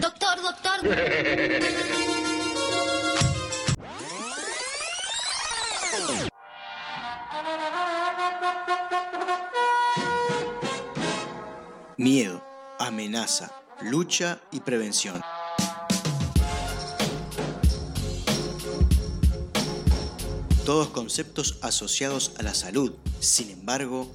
[0.00, 0.78] Doctor, doctor.
[11.96, 12.44] Miedo,
[12.78, 13.50] amenaza,
[13.80, 15.20] lucha y prevención.
[20.64, 24.14] Todos conceptos asociados a la salud, sin embargo,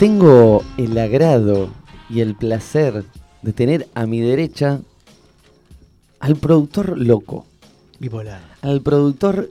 [0.00, 1.68] Tengo el agrado
[2.08, 3.04] y el placer
[3.42, 4.80] de tener a mi derecha
[6.20, 7.44] al productor loco,
[7.98, 8.40] Bipolar.
[8.62, 9.50] al productor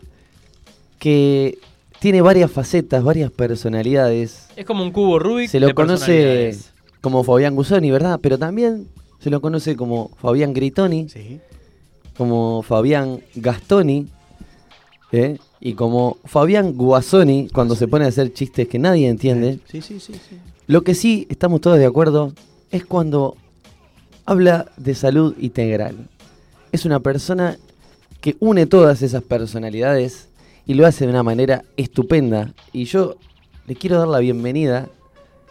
[0.98, 1.60] que
[2.00, 4.48] tiene varias facetas, varias personalidades.
[4.56, 5.52] Es como un cubo Rubik.
[5.52, 6.58] Se lo de conoce
[7.02, 8.20] como Fabián Gusoni, ¿verdad?
[8.20, 8.88] Pero también
[9.20, 11.40] se lo conoce como Fabián Gritoni, Sí.
[12.18, 14.08] como Fabián Gastoni,
[15.12, 15.38] ¿eh?
[15.62, 19.60] Y como Fabián Guasoni cuando se pone a hacer chistes que nadie entiende.
[19.70, 20.38] Sí, sí, sí, sí.
[20.68, 22.34] Lo que sí estamos todos de acuerdo
[22.72, 23.36] es cuando
[24.26, 26.08] habla de salud integral.
[26.72, 27.58] Es una persona
[28.22, 30.28] que une todas esas personalidades
[30.66, 32.54] y lo hace de una manera estupenda.
[32.72, 33.16] Y yo
[33.68, 34.88] le quiero dar la bienvenida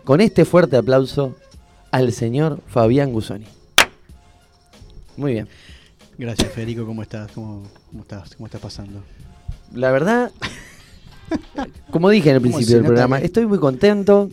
[0.05, 1.37] con este fuerte aplauso
[1.91, 3.47] al señor Fabián Gusoni.
[5.17, 5.49] Muy bien.
[6.17, 6.87] Gracias, Federico.
[6.87, 7.33] ¿Cómo estás?
[7.33, 8.37] ¿Cómo, cómo estás?
[8.37, 9.03] ¿Cómo estás pasando?
[9.75, 10.31] La verdad,
[11.91, 14.31] como dije en el ¿Cómo principio se del programa, que- estoy muy contento.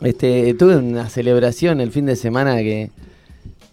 [0.00, 2.90] Este, tuve una celebración el fin de semana que.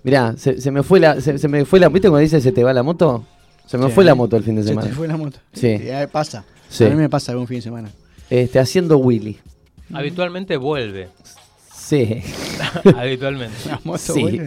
[0.03, 1.19] Mirá, se, se me fue la.
[1.21, 1.89] Se, se me fue la.
[1.89, 3.25] ¿Viste cuando dice se te va la moto?
[3.65, 3.91] Se me Sí.
[3.93, 4.87] fue la moto el fin de ¿Se semana.
[4.87, 5.39] te fue la moto?
[5.53, 5.77] Sí.
[5.85, 6.43] Ya pasa.
[6.69, 6.85] Sí.
[6.85, 7.89] A mí me pasa algún fin de semana.
[8.29, 9.37] Este, haciendo Willy.
[9.93, 11.09] Habitualmente vuelve.
[11.89, 12.21] Sí.
[12.95, 13.55] Habitualmente.
[13.67, 14.39] La moto Sí.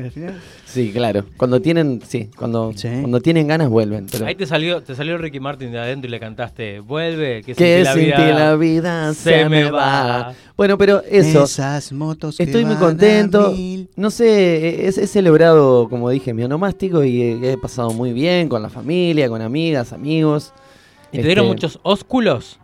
[0.65, 1.25] Sí, claro.
[1.37, 2.01] Cuando tienen.
[2.07, 2.89] Sí, cuando, Sí.
[3.01, 4.07] cuando tienen ganas vuelven.
[4.11, 7.55] Pero, Ahí te salió, te salió Ricky Martin de adentro y le cantaste, vuelve, que,
[7.55, 10.33] que sin ti la vida se, me va.
[10.57, 11.45] Bueno, pero eso.
[11.45, 13.51] Esas motos que Estoy muy van contento.
[13.51, 13.91] mil.
[13.97, 18.49] No sé, he, he celebrado, como dije, mi onomástico y he, he pasado muy bien
[18.49, 20.53] con la familia, con amigas, amigos.
[21.11, 22.61] ¿Y te dieron Este, muchos ósculos?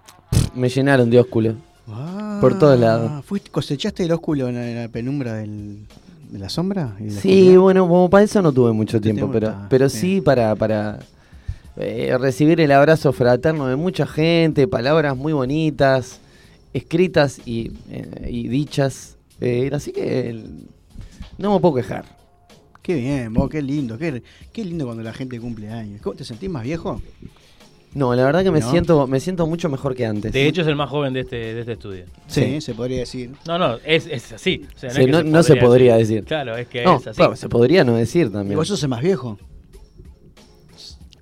[0.55, 1.57] Me llenaron de ósculo.
[1.91, 3.25] Ah, Por todos lados.
[3.25, 5.87] ¿fuiste- ¿Cosechaste el ósculo en la, en la penumbra del,
[6.31, 6.97] de la sombra?
[7.01, 7.61] y la Sí, oscuridad?
[7.61, 9.99] bueno, como para eso no tuve mucho tiempo, pero, está, pero sí.
[9.99, 10.99] sí para, para
[11.77, 16.21] eh, recibir el abrazo fraterno de mucha gente, palabras muy bonitas,
[16.75, 19.17] escritas y, eh, y dichas.
[19.41, 20.67] Eh, así que el-
[21.39, 22.05] no me puedo quejar.
[22.83, 23.99] Qué bien, vos, qué lindo.
[23.99, 24.23] Qué,
[24.53, 26.01] qué lindo cuando la gente cumple años.
[26.03, 27.01] ¿Cómo, ¿Te sentís más viejo?
[27.95, 28.71] No, la verdad que me ¿No?
[28.71, 30.33] siento me siento mucho mejor que antes.
[30.33, 32.05] De hecho, es el más joven de este, de este estudio.
[32.27, 33.31] Sí, se podría decir.
[33.47, 34.67] No, no, es, es así.
[34.77, 36.25] O sea, Sí, es que no- no se podría decir.
[36.25, 37.17] Claro, es que no, es así.
[37.17, 38.57] claro, se podría no decir ¿Y también.
[38.57, 39.39] vos sos el más viejo?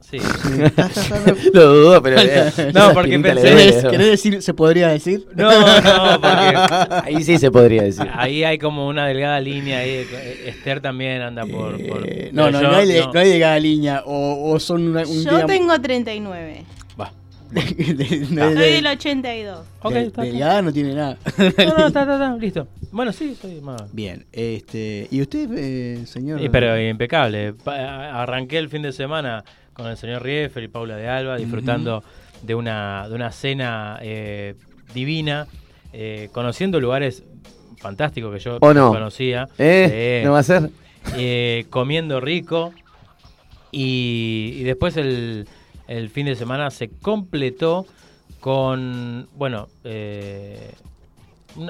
[0.08, 0.18] Sí.
[1.52, 3.90] Lo dudo, pero eh, No, porque pensé- ¿Querés, ¿no?
[3.90, 5.26] decir, se podría decir?
[5.34, 6.56] No, no, porque
[7.04, 8.06] Ahí sí se podría decir.
[8.14, 9.78] ahí hay como una delgada línea.
[9.80, 10.06] Ahí.
[10.46, 11.72] Esther también anda por.
[11.88, 14.02] por- Eh, no, no, no, hay de, no hay de cada línea.
[14.06, 15.46] O, o son una- un Yo día.
[15.46, 16.64] tengo 39.
[17.00, 17.12] Va.
[17.50, 19.58] de- de- Soy de- del 82.
[19.82, 21.18] Ok, de- está, delgada no tiene nada.
[21.36, 22.68] No, no, está, está, está, listo.
[22.92, 23.92] Bueno, sí, soy más.
[23.92, 25.08] Bien, este.
[25.10, 26.40] ¿Y usted, eh, señor?
[26.52, 27.54] Pero impecable.
[27.54, 29.44] Pa- Arranqué el fin de semana
[29.76, 32.02] con el señor Rieffer y Paula de Alba disfrutando
[32.42, 34.54] de, una, de una cena eh,
[34.94, 35.46] divina,
[35.92, 37.22] eh, conociendo lugares
[37.78, 38.90] fantásticos que yo ¿O no?
[38.90, 39.48] conocía.
[39.58, 40.22] ¿Eh?
[40.24, 40.70] ¿No va a ser?
[41.16, 42.72] eh, comiendo rico.
[43.70, 45.46] Y, y después el,
[45.88, 47.86] el fin de semana se completó
[48.40, 50.72] con, bueno, eh,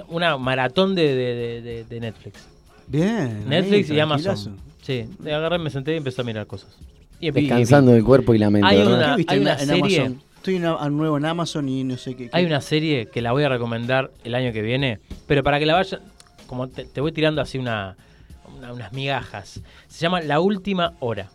[0.09, 2.47] una, maratón de, de- de- Netflix.
[2.87, 3.49] Bien.
[3.49, 4.59] Netflix ahí, y Amazon.
[4.83, 6.77] Sí, me agarré, me senté y empecé a mirar cosas.
[7.21, 8.69] Y, y- Descansando el cuerpo y la mente.
[8.69, 8.95] Hay ¿verdad?
[8.97, 10.23] una- ¿Qué viste hay una en serie- Amazon?
[10.37, 12.25] Estoy nuevo en Amazon y no sé qué.
[12.25, 15.59] qué- Hay una serie que la voy a recomendar el año que viene, pero para
[15.59, 16.01] que la vayan,
[16.47, 17.97] como te, te voy tirando así una,
[18.57, 19.61] una- unas migajas.
[19.89, 21.31] Se llama La Última Hora.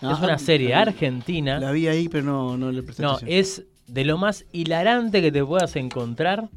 [0.00, 1.60] es Ajá, una serie la vi- argentina.
[1.60, 3.38] La vi ahí, pero no, no le presté No, atención.
[3.38, 6.48] es de lo más hilarante que te puedas encontrar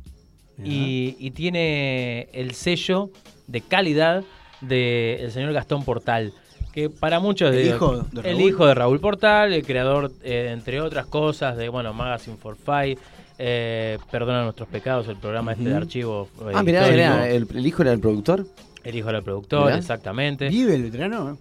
[0.64, 3.10] y, y tiene el sello
[3.48, 4.24] de calidad
[4.62, 6.34] del señor Gastón Portal.
[6.72, 10.50] Que para muchos ¿El de- hijo de el hijo de Raúl Portal, el creador, eh,
[10.54, 12.98] entre otras cosas, de bueno, Magazine for Five,
[13.38, 16.30] eh, Perdona nuestros pecados, el programa este de archivo.
[16.48, 16.88] eh, Ah, mirá,
[17.28, 18.46] el, el hijo era el productor.
[18.84, 19.78] El hijo del productor, Mirá.
[19.78, 20.50] exactamente.
[20.50, 21.38] ¿Vive el veterano?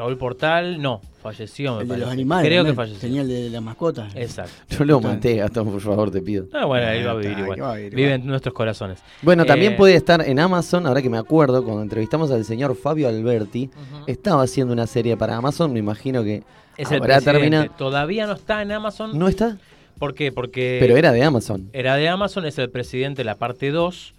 [0.00, 2.04] Raúl Portal, no, falleció, me El de parece.
[2.06, 2.48] los animales.
[2.48, 3.00] Creo que falleció.
[3.00, 4.10] Tenía el de las mascotas.
[4.16, 4.52] Exacto.
[4.78, 6.46] No lo maté, Gastón, por favor, te pido.
[6.54, 7.58] Ah, bueno, ahí va a Ah, vivir igual.
[7.90, 8.12] Vive igual.
[8.20, 8.98] en nuestros corazones.
[9.20, 12.74] Bueno, también Eh, puede estar en Amazon, ahora que me acuerdo, cuando entrevistamos al señor
[12.76, 13.68] Fabio Alberti,
[14.06, 16.42] estaba haciendo una serie para Amazon, me imagino que
[16.78, 17.66] Es el habrá terminado.
[17.76, 19.18] Todavía no está en Amazon.
[19.18, 19.58] ¿No está?
[19.98, 20.32] ¿Por qué?
[20.32, 21.68] Porque Pero era de Amazon.
[21.74, 24.14] era de Amazon, es el presidente de la parte 2.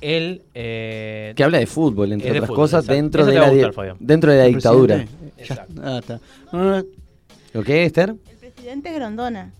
[0.00, 0.42] Él.
[0.54, 2.94] eh, Que habla de fútbol, entre de otras fútbol, cosas, exacto.
[2.94, 4.96] dentro Eso de, la gustar, dentro de la ¿El dictadura.
[4.96, 5.42] presidente?
[5.42, 5.74] Exacto.
[5.84, 6.20] ah, está.
[6.52, 6.84] No, no,
[7.52, 8.14] ¿Lo qué, Esther?
[8.30, 9.52] El presidente es Grondona.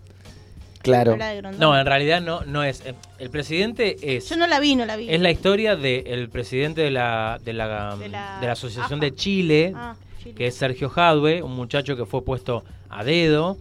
[0.82, 1.18] Claro.
[1.58, 2.80] No, en realidad no, no es.
[2.86, 4.28] eh, El presidente es.
[4.30, 5.10] Yo no la vi, no la vi.
[5.10, 9.04] Es la historia del presidente de la, de la, De la de la Asociación AFA.
[9.06, 10.34] de Chile, Ah, Chile.
[10.36, 13.58] que es Sergio Jadwe, un muchacho que fue puesto a dedo.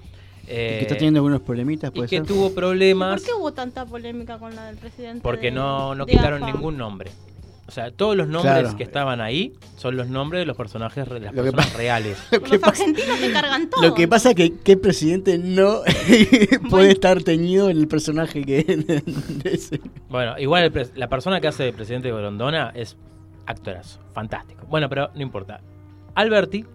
[0.50, 2.25] Y eh, que está teniendo algunos problemitas, y puede que ser.
[2.25, 5.22] tuvo ¿Y problemas ¿Por qué hubo tanta polémica con la del presidente?
[5.22, 6.51] porque de- no, no de quitaron AFA?
[6.54, 7.12] ningún nombre.
[7.68, 8.78] O sea, todos los nombres Claro.
[8.78, 12.18] que estaban ahí son los nombres de los personajes, de las Lo que personas reales.
[12.31, 13.84] Lo Los que pasa- argentinos se cargan todo.
[13.84, 15.81] Lo que pasa es que qué presidente no
[16.72, 18.66] puede estar teñido en el personaje que
[19.44, 19.81] ese.
[20.10, 22.98] Bueno, igual el la persona que hace de presidente de Grondona es
[23.45, 24.66] actorazo, fantástico.
[24.68, 25.62] Bueno, pero no importa.
[26.16, 26.66] Alberti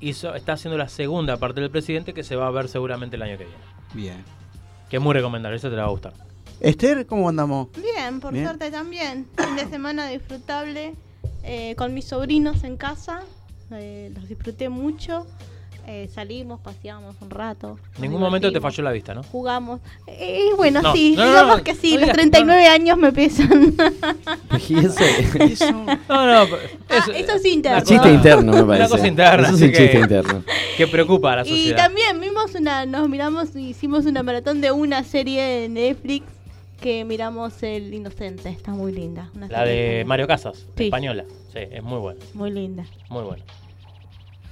[0.00, 3.22] hizo, está haciendo la segunda parte del presidente que se va a ver seguramente el
[3.22, 3.60] año que viene.
[3.94, 4.24] Bien.
[4.90, 6.12] Que es muy recomendable, eso te la va a gustar.
[6.60, 7.68] Esther, ¿cómo andamos?
[7.72, 8.44] Bien, por Bien.
[8.46, 9.26] suerte también.
[9.36, 10.94] Fin de semana disfrutable
[11.44, 13.20] eh, con mis sobrinos en casa.
[13.70, 15.26] eh, los disfruté mucho.
[15.90, 17.78] Eh, salimos, paseamos un rato.
[17.96, 19.22] En ningún momento te falló la vista, ¿no?
[19.22, 19.80] Jugamos.
[20.06, 21.94] Eh, bueno, No, sí, no, no, digamos no, que sí.
[21.94, 23.74] no los digas- 39 años me pesan.
[24.68, 25.02] Y eso
[25.40, 25.72] Eso.
[25.72, 26.58] No, no, pero
[26.90, 27.78] Ah, eso es interno.
[27.78, 28.90] una chiste interno, me Una parece.
[28.90, 30.44] cosa interna, Eso es un chiste que- interno.
[30.76, 31.76] que preocupa a la Y sociedad.
[31.78, 36.26] también vimos una, nos miramos, hicimos una maratón de una serie de Netflix
[36.82, 38.50] que miramos El Inocente.
[38.50, 39.30] Está muy linda.
[39.34, 40.04] una La serie de española.
[40.08, 40.84] Mario Casas, Sí.
[40.84, 41.24] española.
[41.50, 42.84] Sí, es muy buena, Muy linda.
[43.08, 43.42] muy buena.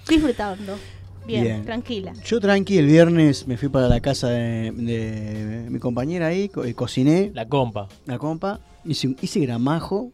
[0.09, 0.79] Disfrutando.
[1.27, 1.65] Bien, Bien.
[1.65, 2.13] tranquila.
[2.25, 6.65] Yo tranqui, el viernes me fui para la casa de, de mi compañera ahí, co-
[6.65, 7.89] eh, cociné La compa.
[8.07, 10.11] la compa, hice, hice gramajo.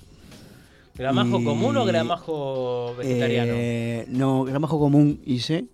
[0.96, 3.52] ¿Gramajo Y- común o gramajo vegetariano?
[3.56, 5.64] eh, no, gramajo común hice.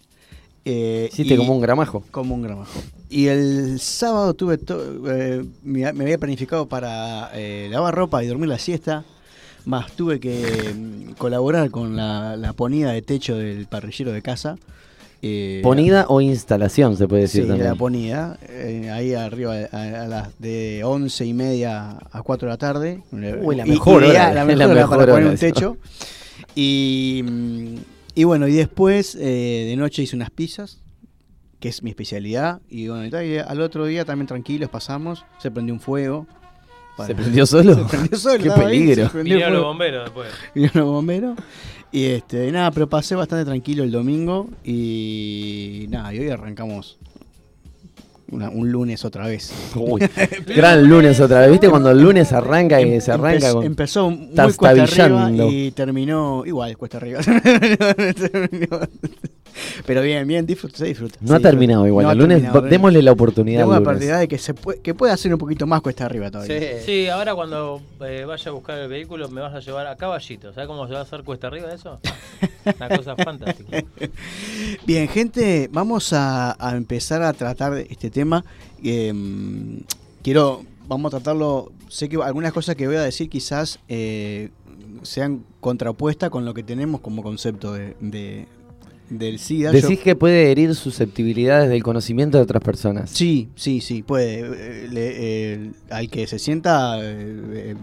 [0.65, 2.05] eh, Hiciste y- como un gramajo.
[2.11, 2.81] como un gramajo.
[3.09, 8.27] Y el sábado tuve to- eh, me, me había planificado para eh, lavar ropa y
[8.27, 9.05] dormir la siesta,
[9.65, 14.57] más tuve que mm, colaborar con la, la ponida de techo del parrillero de casa.
[15.23, 17.69] Eh, Ponida o instalación, se puede decir Sí, también.
[17.69, 22.53] la ponida, eh, ahí arriba a, a las de once y media a 4 de
[22.53, 23.03] la tarde.
[23.43, 25.33] Uy, la Y- mejor hora, ideal, la es mejor la hora mejor para poner hora
[25.33, 25.77] un techo.
[26.55, 27.25] Y,
[28.15, 30.81] y bueno, y después eh, de noche hice unas pizzas,
[31.61, 32.61] que es mi especialidad.
[32.69, 36.27] Y bueno, y tal, y al otro día también tranquilos pasamos, se prendió un fuego.
[37.07, 37.75] ¿Se prendió solo?
[37.89, 39.05] Se prendió solo, Qué estaba ahí, peligro.
[39.05, 40.29] se prendió Vinieron los bomberos después.
[40.55, 41.39] Vinieron los bomberos.
[41.91, 44.49] Y este, nada, pero pasé bastante tranquilo el domingo.
[44.65, 46.99] Y nada, y hoy arrancamos
[48.31, 49.53] una- un lunes otra vez.
[49.75, 50.03] Uy,
[50.47, 51.51] gran lunes otra vez.
[51.51, 53.65] ¿Viste cuando el lunes arranca y se arranca Empe- con...
[53.65, 57.21] Empezó muy cuesta arriba y terminó igual cuesta arriba.
[59.87, 61.17] Pero bien, bien, disfruta, se disfruta.
[61.21, 62.07] No ha terminado igual.
[62.07, 63.85] No el lunes terminado, démosle la oportunidad Tengo lunes.
[63.87, 66.81] partida de que se puede, que puede hacer un poquito más cuesta arriba todavía.
[66.85, 70.53] Sí, ahora cuando eh, vaya a buscar el vehículo me vas a llevar a caballito.
[70.53, 72.01] ¿Sabes cómo se va a hacer cuesta arriba eso?
[72.79, 73.85] Una cosa fantástica.
[74.87, 78.45] Bien, gente, vamos a, a empezar a tratar de este tema.
[78.85, 79.13] Eh,
[80.23, 81.73] quiero, vamos a tratarlo.
[81.89, 84.51] Sé que algunas cosas que voy a decir quizás eh,
[85.03, 88.47] sean contrapuestas con lo que tenemos como concepto de, de-
[89.11, 89.73] del SIDA.
[89.73, 93.11] Yo- Decís que puede herir susceptibilidades del conocimiento de otras personas.
[93.11, 94.41] Sí, sí, sí, puede.
[94.41, 97.75] eh, le- eh, al que se sienta eh, eh,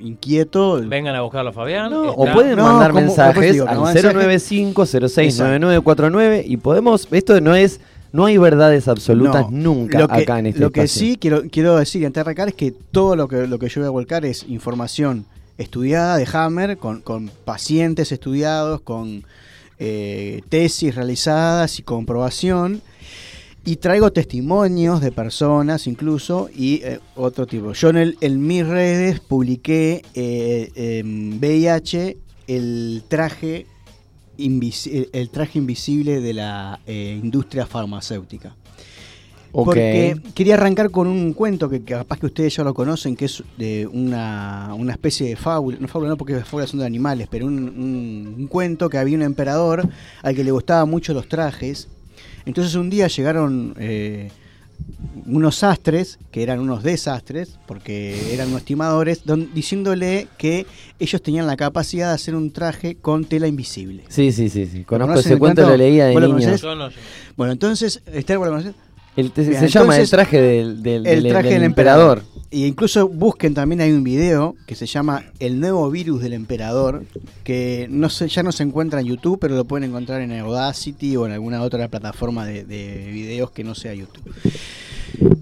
[0.00, 0.80] inquieto.
[0.86, 1.90] Vengan a buscarlo a Fabián.
[1.90, 7.54] No, está- o pueden No, mandar mensajes al no, mensaje- 095-069949 y podemos, esto no
[7.54, 7.80] es,
[8.12, 11.00] no hay verdades absolutas No, nunca lo que, acá en este Lo que espacio.
[11.00, 13.88] sí quiero, quiero decir de arrancar es que todo lo que, lo que yo voy
[13.88, 15.26] a volcar es información
[15.58, 19.24] estudiada de Hammer, con, con pacientes estudiados, con
[19.84, 22.80] eh, tesis realizadas y comprobación.
[23.64, 27.72] Y traigo testimonios de personas incluso y eh, otro tipo.
[27.72, 32.16] Yo en, el- mis redes publiqué eh, en VIH
[32.48, 33.66] el traje,
[34.38, 38.56] el traje invisible de la industria farmacéutica.
[39.52, 43.42] Porque quería arrancar con un cuento que capaz que ustedes ya lo conocen, que es
[43.58, 47.28] de una, una especie de fábula, no fábula no porque las fábulas son de animales,
[47.30, 49.86] pero un, un- un cuento que había un emperador
[50.22, 51.88] al que le gustaban mucho los trajes.
[52.46, 54.30] Entonces un día llegaron eh,
[55.26, 60.66] unos sastres, que eran unos desastres, porque eran unos timadores, don- diciéndole que
[60.98, 64.04] ellos tenían la capacidad de hacer un traje con tela invisible.
[64.08, 64.84] Sí, sí, sí, sí.
[64.84, 66.38] Conozco ese cuento, lo leía de ¿Vos lo niño.
[67.36, 68.74] Bueno, entonces, Esther, ¿vos lo conocés?
[69.16, 72.22] El- te- Bien, se llama el traje del, del- el traje del del emperador.
[72.50, 77.02] Y incluso busquen también hay un video que se llama El nuevo virus del emperador,
[77.44, 81.16] que no se, ya no se encuentra en YouTube, pero lo pueden encontrar en Audacity
[81.16, 84.22] o en alguna otra plataforma de, de videos que no sea YouTube.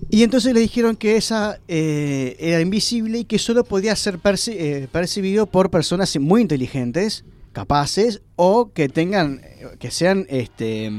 [0.08, 4.54] Y entonces le dijeron que esa eh, era invisible y que solo podía ser perci-
[4.56, 9.40] eh, percibido por personas muy inteligentes, capaces o que tengan,
[9.78, 10.90] que sean, este,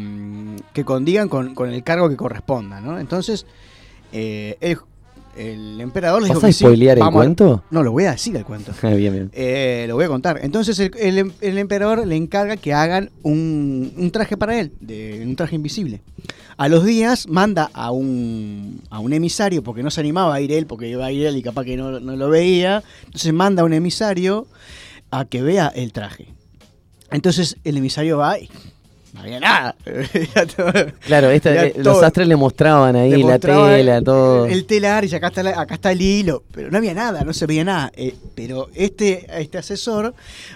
[0.74, 3.00] que condigan con, con el cargo que corresponda, ¿no?
[3.00, 3.46] Entonces,
[4.12, 4.78] eh, el,
[5.38, 7.64] el emperador le dijo ¿Vas a sí, spoilear el a- cuento?
[7.72, 8.74] No, lo voy a decir el cuento.
[8.84, 9.32] Ah, bien, bien.
[9.34, 10.40] Eh, lo voy a contar.
[10.44, 14.74] Entonces el, el em- el emperador le encarga que hagan un, un traje para él,
[14.82, 16.02] de, un traje invisible.
[16.58, 20.52] A los días manda a un, a un emisario, porque no se animaba a ir
[20.52, 22.84] él, porque iba a ir él y capaz que no, no lo veía.
[23.06, 24.46] Entonces manda a un emisario
[25.12, 26.28] a que vea el traje.
[27.12, 28.50] Entonces el emisario va y
[29.14, 29.76] no había nada.
[31.06, 32.00] Claro, esta- eh, los todo.
[32.02, 34.46] sastres le mostraban ahí le la tela, el- todo.
[34.46, 36.44] El telar y acá está, la- acá está el hilo.
[36.54, 37.92] Pero no había nada, no se veía nada.
[37.96, 40.14] Eh, pero este, este asesor,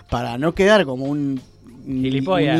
[0.09, 1.41] para no quedar como un,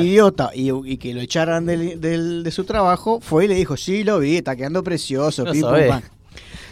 [0.02, 3.78] idiota y, y que lo echaran del- del- de su trabajo, fue y le dijo,
[3.78, 5.44] sí, lo vi, está quedando precioso.
[5.46, 5.88] No pim, pum, sabe.
[5.88, 6.02] pam".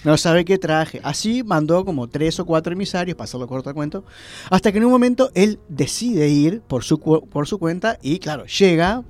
[0.04, 1.00] No sabe qué traje.
[1.04, 4.04] Así mandó como tres o cuatro emisarios, para hacerlo corto el cuento,
[4.50, 8.46] hasta que en un momento él decide ir por su, por su cuenta y claro,
[8.46, 9.04] llega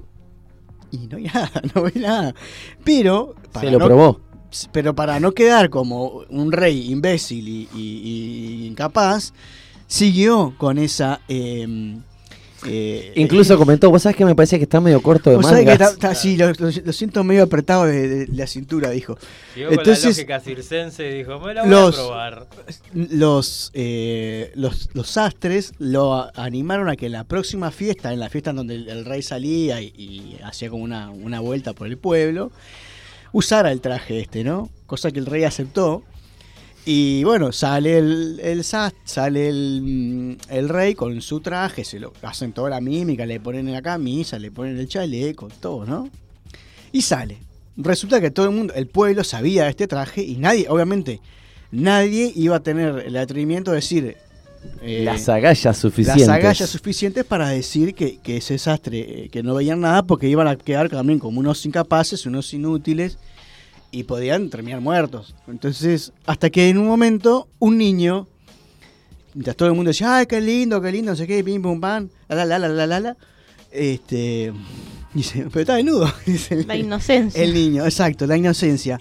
[0.91, 2.35] y no hay nada, no ve nada.
[2.83, 3.35] Pero...
[3.59, 4.19] Se lo no- probó.
[4.71, 7.79] pero para no quedar como un rey imbécil y, y-
[8.63, 9.33] y incapaz,
[9.88, 11.21] siguió con esa...
[11.27, 11.97] eh,
[12.67, 15.74] eh, Incluso comentó, vos sabés que me parecía que está medio corto de que mangas.
[15.74, 19.17] está- está- sí, lo, lo- lo siento medio apretado de, de la cintura, dijo.
[19.55, 22.48] Llegó con la Entonces- lógica circense y dijo, me la voy Los- a probar.
[22.93, 28.29] Los, eh, los, los sastres lo animaron a que en la próxima fiesta, en la
[28.29, 31.88] fiesta en donde el, el rey salía y, y hacía como una, una vuelta por
[31.88, 32.51] el pueblo,
[33.32, 34.70] usara el traje este, ¿no?
[34.86, 36.03] Cosa que el rey aceptó.
[36.86, 42.00] Y bueno, sale el, el sas- sale el, mm, el rey con su traje, se
[42.00, 46.10] lo hacen toda la mímica, le ponen la camisa, le ponen el chaleco, todo, ¿no?
[46.92, 47.38] Y sale.
[47.78, 51.22] Resulta que todo el mundo, el pueblo sabía de este traje y nadie, obviamente,
[51.72, 54.18] nadie iba a tener el atrevimiento de decir
[54.82, 56.28] eh, Las agallas suficientes.
[56.28, 60.28] las agallas suficientes para decir que, que ese sastre, eh, que no veían nada porque
[60.28, 63.18] iban a quedar también como unos incapaces, unos inútiles
[63.93, 65.33] y podían terminar muertos.
[65.47, 68.27] Entonces, hasta que en un momento un niño,
[69.33, 71.79] mientras todo el mundo decía, ay, qué lindo, qué lindo, no sé qué, pim, pum,
[71.79, 73.17] pam, la, la, la, la, la, la,
[73.71, 74.51] este,
[75.13, 77.41] dice, pero está desnudo, dice La inocencia.
[77.43, 79.00] el niño, exacto, la inocencia.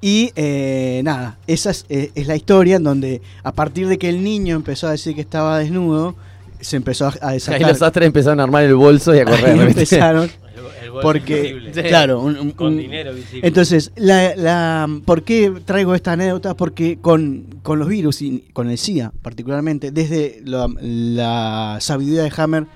[0.00, 4.08] Y eh, nada, esa es, eh, es la historia en donde a partir de que
[4.08, 6.14] el niño empezó a decir que estaba desnudo,
[6.60, 7.60] se empezó a, a Ahí desatar.
[7.68, 9.54] los sastres empezaron a armar el bolso y a Ahí correr.
[9.66, 9.80] ¿viste?
[9.82, 10.30] empezaron,
[11.00, 13.46] Porque, claro, un- un- con dinero visible.
[13.48, 16.54] entonces, la, la- ¿por qué traigo esta anécdota?
[16.54, 22.32] Porque con, con los virus y con el SIDA particularmente, desde la, la sabiduría de
[22.36, 22.66] Hammer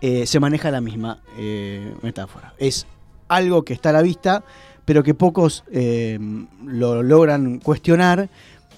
[0.00, 2.54] eh, se maneja la misma eh, metáfora.
[2.58, 2.86] Es
[3.28, 4.44] algo que está a la vista,
[4.84, 6.18] pero que pocos eh,
[6.64, 8.28] lo logran cuestionar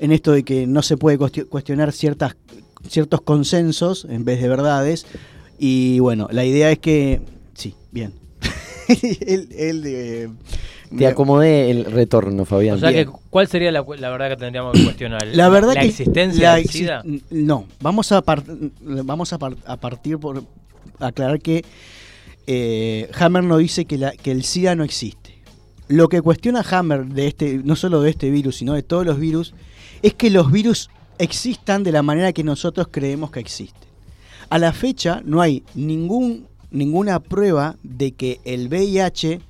[0.00, 2.36] en esto de que no se puede cuestio- cuestionar ciertas,
[2.88, 5.06] ciertos consensos en vez de verdades.
[5.58, 7.20] Y bueno, la idea es que...
[7.52, 8.14] Sí, bien.
[9.26, 10.28] el, el, eh,
[10.96, 12.76] Te acomodé el retorno, Fabián.
[12.76, 13.06] o sea que.
[13.30, 15.26] ¿cuál sería la, la verdad que tendríamos que cuestionar?
[15.28, 17.02] La verdad la que existencia la del SIDA.
[17.30, 18.42] No, vamos a par-
[18.80, 20.42] vamos a, par- a partir por
[20.98, 21.64] aclarar que
[22.46, 25.38] eh, Hammer no dice que, la, que el SIDA no existe.
[25.88, 29.18] Lo que cuestiona Hammer de este, no solo de este virus, sino de todos los
[29.18, 29.54] virus,
[30.02, 33.88] es que los virus existan de la manera que nosotros creemos que existen.
[34.48, 39.40] A la fecha no hay ningún, ninguna prueba de que el VIH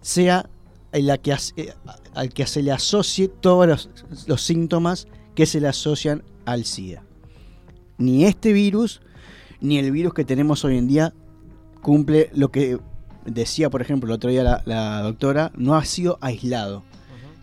[0.00, 0.48] sea
[0.92, 1.72] la que eh,
[2.14, 3.90] al que se le asocie todos los,
[4.26, 7.02] los síntomas que se le asocian al SIDA.
[7.98, 9.00] Ni este virus,
[9.60, 11.12] ni el virus que tenemos hoy en día
[11.82, 12.78] cumple lo que
[13.24, 16.82] decía, por ejemplo, el otro día la, la doctora, no ha sido aislado.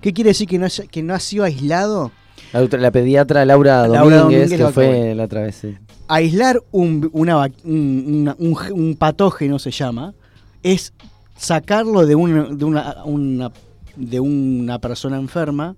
[0.01, 2.11] ¿Qué quiere decir que no, es- que no ha sido aislado?
[2.51, 5.55] La, pediatra Laura Laura Domínguez, Domínguez, que fue la otra vez.
[5.55, 5.75] sí.
[6.07, 10.13] aislar un, una un, patógeno se llama,
[10.62, 10.93] es
[11.38, 13.51] sacarlo de, un- de una, una
[13.95, 15.75] de una persona enferma,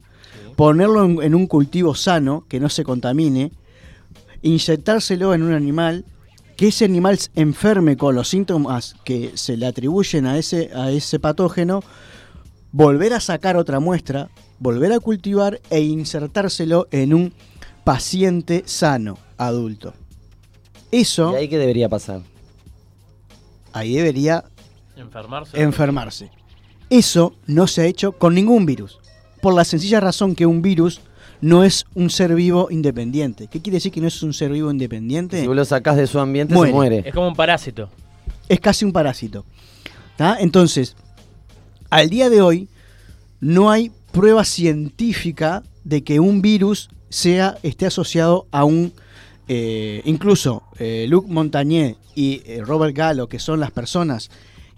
[0.55, 3.51] ponerlo en, en un cultivo sano, que no se contamine,
[4.41, 6.05] inyectárselo en un animal,
[6.55, 11.19] que ese animal enferme con los síntomas que se le atribuyen a ese, a ese
[11.19, 11.81] patógeno,
[12.75, 14.29] volver a sacar otra muestra,
[14.59, 17.33] volver a cultivar e insertárselo en un
[17.85, 19.93] paciente sano, adulto.
[20.91, 22.21] Eso, ¿Y ahí qué debería pasar?
[23.71, 24.43] ahí debería
[24.97, 25.61] Enfermarse.
[25.61, 26.31] enfermarse.
[26.89, 28.99] Eso no se ha hecho con ningún virus.
[29.41, 30.99] Por la sencilla razón que un virus
[31.39, 33.47] no es un ser vivo independiente.
[33.47, 35.39] ¿Qué quiere decir que no es un ser vivo independiente?
[35.39, 36.71] Si vos lo sacás de su ambiente, Muere.
[36.71, 37.03] se muere.
[37.05, 37.89] es como un parásito.
[38.49, 39.45] Es casi un parásito.
[40.17, 40.37] ¿tá?
[40.39, 40.95] Entonces,
[41.89, 42.67] al día de hoy,
[43.39, 48.93] no hay prueba científica de que un virus sea, esté asociado a un...
[49.47, 54.31] eh, incluso eh, Luc Montagnier y eh, Robert Gallo, que son las personas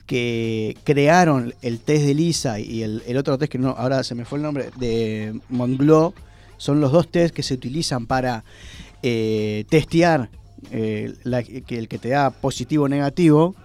[0.05, 4.25] que crearon el test de Lisa y el, otro test que no, ahora se me
[4.25, 6.13] fue el nombre, de Montglo,
[6.57, 8.43] son los dos test que se utilizan para
[9.01, 10.29] testear
[10.71, 11.13] que
[11.69, 13.55] el que te da positivo o negativo,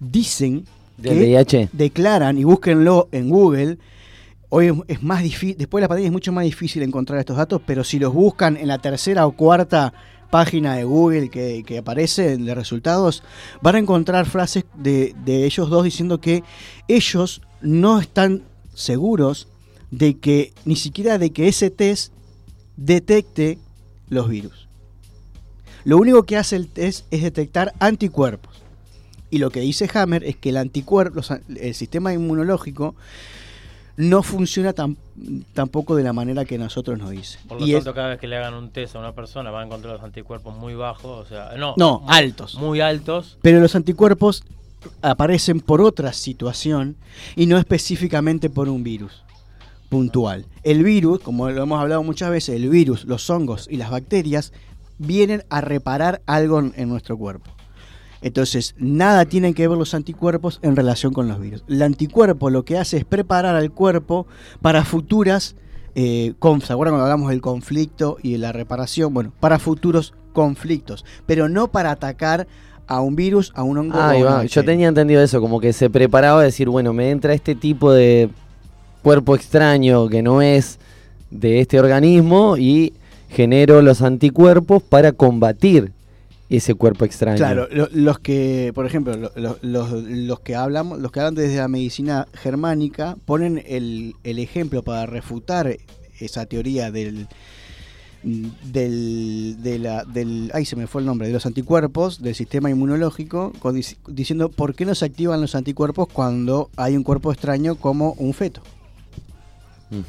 [0.00, 1.70] dicen Del VIH.
[1.72, 3.78] declaran, y búsquenlo en Google,
[4.48, 7.36] hoy es- es más difícil, después de la pandemia es mucho más difícil encontrar estos
[7.36, 9.92] datos, pero si los buscan en la tercera o cuarta
[10.30, 13.22] página de Google que, que aparece de resultados,
[13.62, 16.42] van a encontrar frases de, de ellos dos diciendo que
[16.88, 18.42] ellos no están
[18.74, 19.46] seguros
[19.92, 22.12] de que, ni siquiera de que ese test
[22.76, 23.58] detecte
[24.08, 24.66] los virus.
[25.84, 28.63] Lo único que hace el test es detectar anticuerpos.
[29.34, 31.20] Y lo que dice Hammer es que el anticuerpo,
[31.56, 32.94] el sistema inmunológico
[33.96, 34.96] no funciona tan,
[35.54, 37.40] tampoco de la manera que nosotros nos dice.
[37.48, 39.50] Por lo Y es- tanto, cada vez que le hagan un test a una persona
[39.50, 42.54] va a encontrar los anticuerpos muy bajos, o sea, no, altos.
[42.54, 43.36] muy altos.
[43.42, 44.44] Pero los anticuerpos
[45.02, 46.94] aparecen por otra situación
[47.34, 49.24] y no específicamente por un virus
[49.88, 50.46] puntual.
[50.62, 54.52] El virus, como lo hemos hablado muchas veces, el virus, los hongos y las bacterias
[54.98, 57.50] vienen a reparar algo en nuestro cuerpo.
[58.24, 61.62] Entonces, nada tienen que ver los anticuerpos en relación con los virus.
[61.68, 64.26] El anticuerpo lo que hace es preparar al cuerpo
[64.62, 65.56] para futuras,
[65.94, 69.12] eh, con- ¿se acuerdan cuando hablamos del conflicto y de la reparación?
[69.12, 72.46] Bueno, para futuros conflictos, pero no para atacar
[72.86, 73.98] a un virus, a un hongo.
[74.22, 74.44] va.
[74.46, 77.92] Yo tenía entendido eso, como que se preparaba a decir, bueno, me entra este tipo
[77.92, 78.30] de
[79.02, 80.78] cuerpo extraño que no es
[81.30, 82.94] de este organismo y
[83.28, 85.92] genero los anticuerpos para combatir
[86.56, 87.36] ese cuerpo extraño.
[87.38, 91.56] Claro, lo- los que, por ejemplo, lo- lo- los, que hablamos, los que hablan desde
[91.56, 95.76] la medicina germánica ponen el, el ejemplo para refutar
[96.20, 97.28] esa teoría del
[98.22, 102.70] del, de la, del ay se me fue el nombre de los anticuerpos del sistema
[102.70, 107.30] inmunológico con dic- diciendo por qué no se activan los anticuerpos cuando hay un cuerpo
[107.32, 108.62] extraño como un feto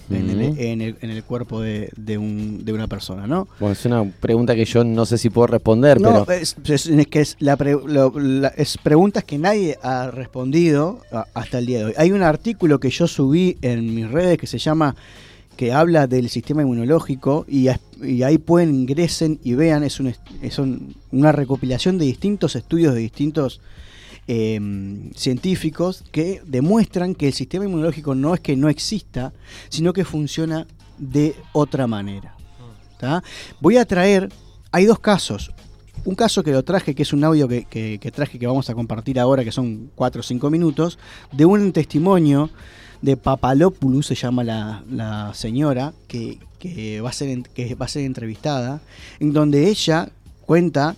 [0.09, 3.47] En, el, en el- en el cuerpo de, de un- de una persona, ¿no?
[3.59, 6.87] Bueno, es una pregunta que yo no sé si puedo responder, No, pero es, es-
[6.87, 11.59] es que es, la pre- lo- la- es preguntas que nadie ha respondido a- hasta
[11.59, 11.93] el día de hoy.
[11.97, 14.95] Hay un artículo que yo subí en mis redes que se llama
[15.55, 17.67] que habla del sistema inmunológico y,
[18.23, 22.99] ahí pueden ingresen y vean, es, un, es un- una recopilación de distintos estudios de
[22.99, 23.61] distintos
[24.27, 24.59] eh,
[25.15, 29.33] científicos que demuestran que el sistema inmunológico no es que no exista,
[29.69, 32.35] sino que funciona de otra manera.
[33.59, 34.29] Voy a traer,
[34.71, 35.51] hay dos casos.
[36.05, 38.73] Un caso que lo traje, que es un audio que, que- traje que vamos a
[38.75, 40.97] compartir ahora, que son 4 o 5 minutos,
[41.31, 42.49] de un testimonio
[43.01, 47.89] de Papalopoulos, se llama la, la señora, que, que va a ser, que va a
[47.89, 48.81] ser entrevistada,
[49.19, 50.09] en donde ella
[50.45, 50.95] cuenta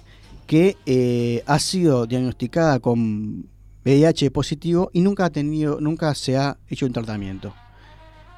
[0.47, 3.45] que eh, ha sido diagnosticada con
[3.85, 7.53] VIH positivo y nunca ha tenido, nunca se ha hecho un tratamiento.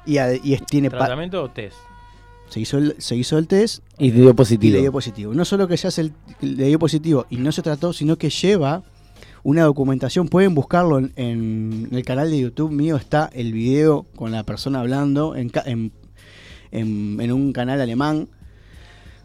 [0.06, 1.76] Y, a- y es- tiene ¿Tratamiento o test?
[2.48, 4.74] se hizo el, se hizo el test y dio y positivo.
[4.74, 5.32] le dio positivo.
[5.34, 8.28] No solo que se hace el, le dio positivo y no se trató, sino que
[8.28, 8.82] lleva
[9.44, 10.26] una documentación.
[10.28, 12.96] Pueden buscarlo en, en el canal de YouTube mío.
[12.96, 15.92] Está el video con la persona hablando en, ca- en,
[16.72, 18.28] en- en un canal alemán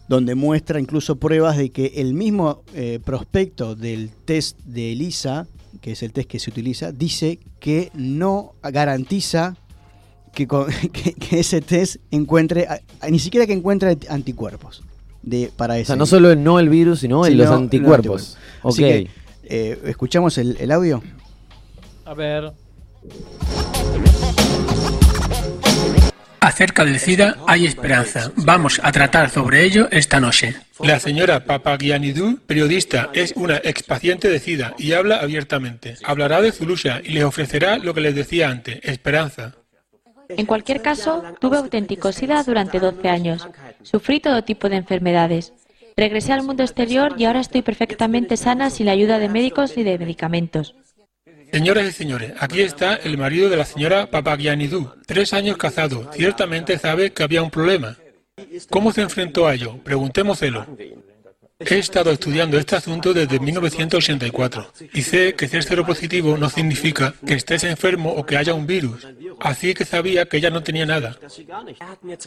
[0.08, 5.48] donde muestra incluso pruebas de que el mismo eh, prospecto del test de ELISA,
[5.82, 9.56] que es el test que se utiliza, dice que no garantiza
[10.34, 14.84] que, con- que- que ese test encuentre, a- a- ni siquiera que encuentre anticuerpos
[15.24, 15.86] de, para O ese.
[15.88, 18.38] sea, no solo el no el virus, sino los los anticuerpos.
[18.62, 18.72] Ok.
[18.74, 19.08] Así que,
[19.48, 21.02] eh, ¿Escuchamos el, el audio?
[22.06, 22.52] A ver.
[26.46, 28.32] Acerca del SIDA hay esperanza.
[28.36, 30.56] Vamos a tratar sobre ello esta noche.
[30.80, 35.96] La señora Papagianidou, periodista, es una expaciente de SIDA y habla abiertamente.
[36.04, 39.56] Hablará de Zulusha y les ofrecerá lo que les decía antes, esperanza.
[40.30, 43.48] En cualquier caso, tuve auténtico SIDA durante 12 años.
[43.82, 45.52] Sufrí todo tipo de enfermedades.
[45.98, 49.82] Regresé al mundo exterior y ahora estoy perfectamente sana sin la ayuda de médicos ni
[49.84, 50.76] de medicamentos.
[51.52, 56.12] Señoras y señores, aquí está el marido de la señora Papagianidou, tres años casado.
[56.14, 57.98] Ciertamente sabe que había un problema.
[58.70, 59.78] ¿Cómo se enfrentó a ello?
[59.84, 60.66] Preguntémoselo.
[61.58, 67.36] He estado estudiando este asunto desde 1984 y sé que ser seropositivo no significa que
[67.36, 69.08] estés enfermo o que haya un virus.
[69.40, 71.18] Así que sabía que ella no tenía nada.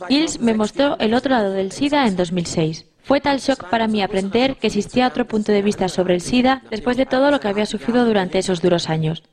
[0.08, 2.86] Gilles me mostró el otro lado del SIDA en 2006.
[3.02, 6.62] Fue tal shock para mí aprender que existía otro punto de vista sobre el SIDA
[6.70, 9.24] después de todo lo que había sufrido durante esos duros años.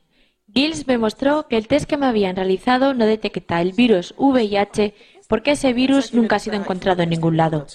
[0.53, 4.93] Gilles me mostró que el test que me habían realizado no detecta el virus VIH
[5.29, 7.65] porque ese virus nunca ha sido encontrado en ningún lado.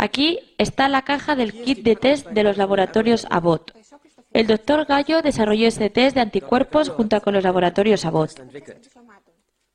[0.00, 3.72] Aquí está la caja del kit de test de los laboratorios Abbott.
[4.32, 8.40] El doctor Gallo desarrolló este test de anticuerpos junto con los laboratorios Abbott.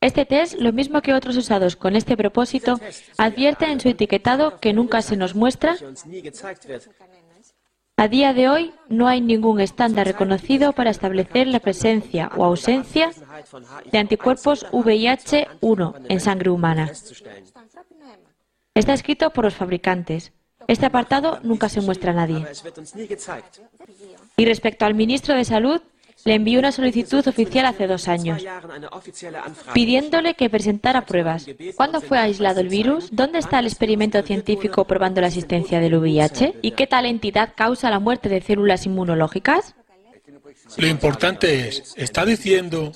[0.02, 2.80] Este test, lo mismo que otros usados con este propósito,
[3.20, 5.76] advierte en su etiquetado que nunca se nos muestra.
[7.96, 13.12] A día de hoy no hay ningún estándar reconocido para establecer la presencia o ausencia
[13.92, 16.92] de anticuerpos VIH-1 en sangre humana.
[18.76, 20.34] Está escrito por los fabricantes.
[20.68, 22.46] Este apartado nunca se muestra a nadie.
[24.36, 25.82] Y respecto al ministro de Salud,
[26.26, 28.44] le envió una solicitud oficial hace dos años,
[29.74, 31.46] pidiéndole que presentara pruebas.
[31.76, 33.10] ¿Cuándo fue aislado el virus?
[33.12, 36.56] ¿Dónde está el experimento científico probando la existencia del VIH?
[36.62, 39.76] ¿Y qué tal entidad causa la muerte de células inmunológicas?
[40.78, 42.92] Lo importante es, está diciendo...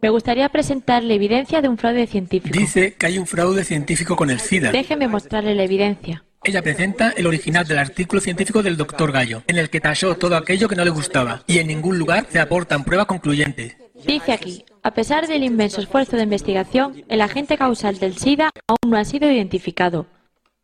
[0.00, 2.58] Me gustaría presentarle evidencia de un fraude científico.
[2.58, 4.72] Dice que hay un fraude científico con el SIDA.
[4.72, 6.24] Déjeme mostrarle la evidencia.
[6.44, 10.36] Ella presenta el original del artículo científico del doctor Gallo, en el que tachó todo
[10.36, 13.76] aquello que no le gustaba, y en ningún lugar se aportan pruebas concluyentes.
[14.04, 18.90] Dice aquí, a pesar del inmenso esfuerzo de investigación, el agente causal del SIDA aún
[18.90, 20.06] no ha sido identificado.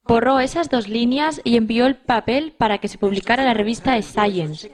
[0.03, 4.01] Borró esas dos líneas y envió el papel para que se publicara en la revista
[4.03, 4.69] Science.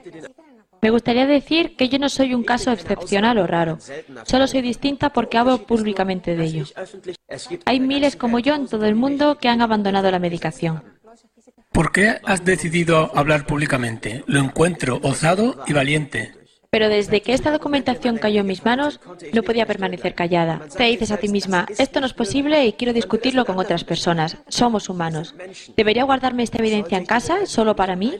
[0.85, 3.79] Me gustaría decir que yo no soy un caso excepcional o raro.
[4.23, 6.65] Solo soy distinta porque hablo públicamente de ello.
[7.65, 10.83] Hay miles como yo en todo el mundo que han abandonado la medicación.
[11.71, 14.23] ¿Por qué has decidido hablar públicamente?
[14.27, 16.35] Lo encuentro osado y valiente.
[16.69, 18.99] Pero desde que esta documentación cayó en mis manos,
[19.33, 20.67] no podía permanecer callada.
[20.77, 24.37] Te dices a ti misma, esto no es posible y quiero discutirlo con otras personas.
[24.49, 25.33] Somos humanos.
[25.75, 28.13] ¿Debería guardarme esta evidencia en casa, solo para mí?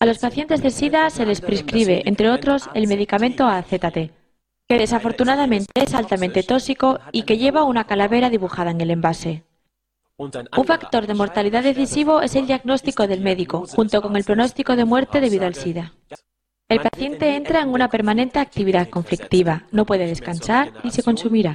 [0.00, 4.12] A los pacientes de SIDA se les prescribe, entre otros, el medicamento AZT,
[4.66, 9.44] que desafortunadamente es altamente tóxico y que lleva una calavera dibujada en el envase.
[10.16, 14.86] Un factor de mortalidad decisivo es el diagnóstico del médico, junto con el pronóstico de
[14.86, 15.92] muerte debido al SIDA.
[16.68, 21.54] El paciente entra en una permanente actividad conflictiva, no puede descansar y se consumirá.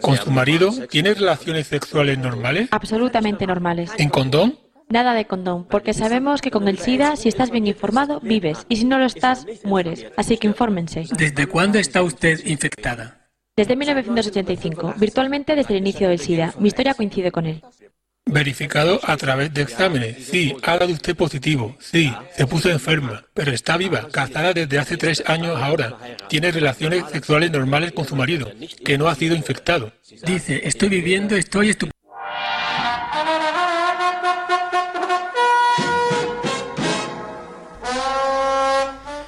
[0.00, 2.68] ¿Con su marido tiene relaciones sexuales normales?
[2.70, 3.90] Absolutamente normales.
[3.98, 4.56] ¿En condón?
[4.90, 8.76] Nada de condón, porque sabemos que con el SIDA, si estás bien informado, vives, y
[8.76, 10.06] si no lo estás, mueres.
[10.16, 11.04] Así que infórmense.
[11.16, 13.28] ¿Desde cuándo está usted infectada?
[13.56, 16.54] Desde 1985, virtualmente desde el inicio del SIDA.
[16.58, 17.62] Mi historia coincide con él.
[18.26, 20.26] Verificado a través de exámenes.
[20.26, 21.76] Sí, ha dado usted positivo.
[21.78, 25.98] Sí, se puso enferma, pero está viva, casada desde hace tres años ahora.
[26.28, 28.50] Tiene relaciones sexuales normales con su marido,
[28.84, 29.92] que no ha sido infectado.
[30.24, 31.99] Dice, estoy viviendo, estoy estupendo.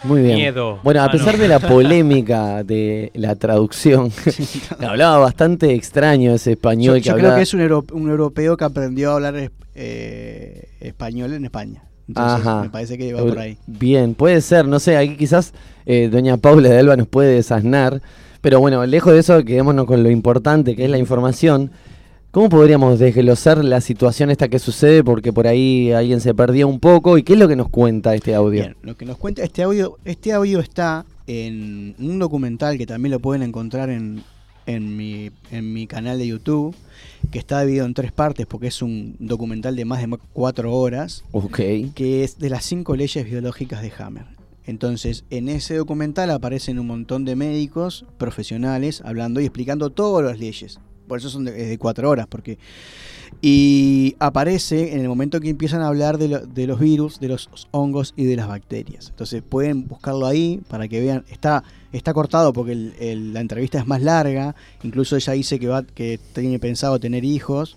[0.05, 0.37] Muy bien.
[0.37, 0.79] Miedo.
[0.83, 1.43] Bueno, a Ah, pesar no.
[1.43, 4.11] de la polémica de la traducción,
[4.81, 8.57] hablaba bastante extraño ese Yo, español que yo creo que es un, euro- un europeo
[8.57, 11.85] que aprendió a hablar eh, español en España.
[12.09, 12.62] Entonces, Ajá.
[12.62, 13.57] me parece que va por ahí.
[13.67, 15.55] Bien, puede ser, no sé, aquí quizás
[15.87, 18.03] eh, doña Paula de Alba nos puede desasnar,
[18.41, 21.71] pero bueno, lejos de eso, quedémonos con lo importante que es la información.
[22.33, 25.05] ¿Cómo podríamos desglosar la situación esta que sucede?
[25.05, 27.18] Porque por ahí alguien se perdió un poco.
[27.18, 28.62] ¿Y qué es lo que nos cuenta este audio?
[28.62, 33.11] Bien, lo que nos cuenta este audio, este audio está en un documental que también
[33.11, 34.23] lo pueden encontrar en,
[34.64, 36.75] en, mi, en mi canal de YouTube,
[37.31, 41.25] que está dividido en tres partes porque es un documental de más de cuatro horas,
[41.33, 41.61] Ok.
[41.95, 44.25] que es de las cinco leyes biológicas de Hammer.
[44.64, 50.38] Entonces, en ese documental aparecen un montón de médicos profesionales hablando y explicando todas las
[50.40, 50.81] leyes.
[51.07, 52.59] Por eso son de, cuatro horas, porque...
[53.41, 57.49] Y aparece en el momento que empiezan a hablar de, de los virus, de los
[57.71, 59.09] hongos y de las bacterias.
[59.09, 61.25] Entonces pueden buscarlo ahí para que vean.
[61.31, 64.55] Está, está cortado porque el- la entrevista es más larga.
[64.83, 67.77] Incluso ella dice que, va, que tiene pensado tener hijos.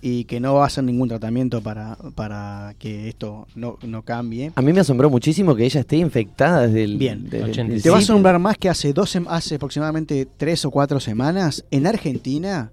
[0.00, 4.52] Y que no va a hacer ningún tratamiento para, para que esto no, no cambie.
[4.54, 6.98] A mí me asombró muchísimo que ella esté infectada desde el.
[6.98, 7.24] Bien.
[7.24, 7.82] desde el 85.
[7.82, 11.86] Te va a asombrar más que hace, dos, hace aproximadamente tres o cuatro semanas, en
[11.86, 12.70] Argentina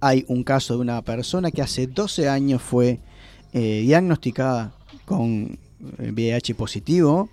[0.00, 3.00] hay un caso de una persona que hace 12 años fue
[3.52, 4.72] eh, diagnosticada
[5.04, 5.58] con
[5.98, 7.28] eh, VIH positivo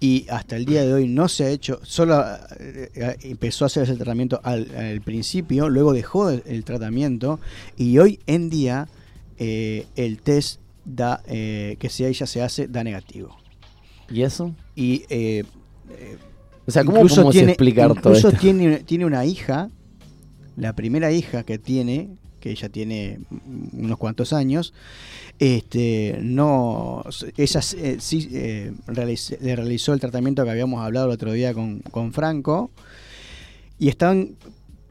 [0.00, 2.22] y hasta el día de hoy no se ha hecho, solo
[2.58, 7.40] eh, eh, empezó a hacer ese tratamiento al, al principio, luego dejó el, el tratamiento
[7.76, 8.88] y hoy en día
[9.38, 13.36] eh, el test da, eh, que si a ella se hace da negativo.
[14.10, 14.54] ¿Y eso?
[14.76, 15.44] Y eh,
[16.66, 18.40] O sea, ¿cómo podemos explicar todo incluso esto?
[18.40, 19.70] Tiene, tiene una hija,
[20.56, 22.10] la primera hija que tiene,
[22.44, 23.20] que ella tiene
[23.72, 24.74] unos cuantos años,
[25.38, 27.02] este, no,
[27.38, 31.54] ella eh, sí eh, realiz- le realizó el tratamiento que habíamos hablado el otro día
[31.54, 32.70] con, con Franco,
[33.78, 34.32] y están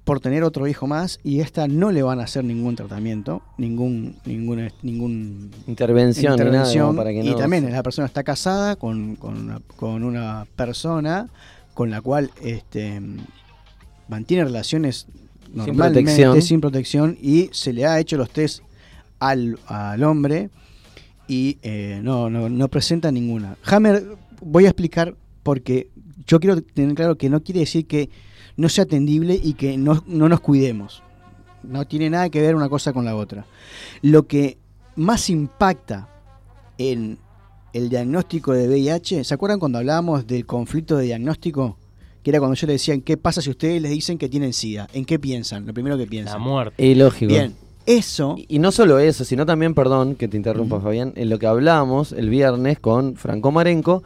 [0.03, 4.15] por tener otro hijo más, y esta no le van a hacer ningún tratamiento, ningún,
[4.25, 8.75] ningún, ningún Intervención, nada, intervención, para que y no también se- la persona está casada
[8.77, 11.29] con, con una, con una persona
[11.75, 12.99] con la cual este,
[14.09, 15.05] mantiene relaciones
[15.53, 16.41] normalmente protección.
[16.41, 18.63] sin protección y se le ha hecho los test
[19.19, 20.49] al, al hombre
[21.27, 23.57] y eh, no, no, no presenta ninguna.
[23.63, 24.03] Hammer,
[24.41, 25.89] voy a explicar porque
[26.25, 28.09] yo quiero tener claro que no quiere decir que
[28.57, 31.03] no sea atendible y que no, no nos cuidemos.
[31.63, 33.45] No tiene nada que ver una cosa con la otra.
[34.01, 34.57] Lo que
[34.95, 36.09] más impacta
[36.77, 37.17] en
[37.73, 41.77] el diagnóstico de VIH, ¿se acuerdan cuando hablábamos del conflicto de diagnóstico?
[42.23, 44.87] Que era cuando yo le decía, ¿qué pasa si ustedes les dicen que tienen SIDA?
[44.93, 45.65] ¿En qué piensan?
[45.67, 46.41] Lo primero que La piensan.
[46.41, 46.83] muerte.
[46.83, 47.29] Y lógico.
[47.33, 47.53] Bien,
[47.85, 51.47] eso, Y no solo eso, sino también, perdón que te interrumpa, Fabián, en lo que
[51.47, 54.03] hablábamos el viernes con Franco Marenco,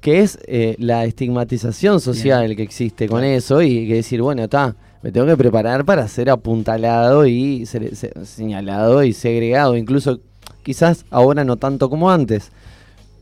[0.00, 4.76] que es eh, la estigmatización social que existe con eso y que decir, bueno, está,
[5.02, 10.20] me tengo que preparar para ser apuntalado y ser, señalado y segregado, incluso
[10.62, 12.52] quizás ahora no tanto como antes,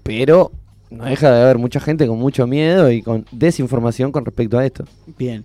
[0.03, 0.53] pero
[0.97, 4.65] no deja de haber mucha gente con mucho miedo y con desinformación con respecto a
[4.67, 4.85] esto.
[5.19, 5.45] bien.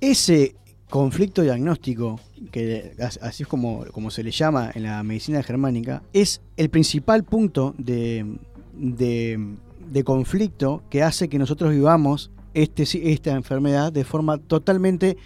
[0.00, 0.54] Ese
[0.88, 2.18] conflicto diagnóstico,
[2.50, 6.70] que as- así es como, como se le llama en la medicina germánica, es el
[6.70, 8.26] principal punto de,
[8.74, 9.54] de-
[9.90, 15.16] de conflicto que hace que nosotros vivamos este, esta enfermedad de forma totalmente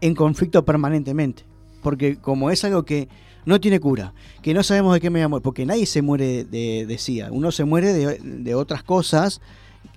[0.00, 1.44] en conflicto permanentemente.
[1.82, 3.08] Porque como es algo que
[3.46, 6.02] no tiene cura, que no sabemos de qué me voy a morir, porque nadie se
[6.02, 9.40] muere de, de SIDA, uno se muere de, de otras cosas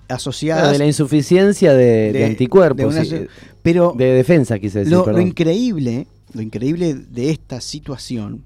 [0.08, 3.26] asociadas Claro, de la insuficiencia de, anticuerpos, de una-
[3.62, 8.44] pero de defensa, quise decir, lo, increíble, lo increíble de esta situación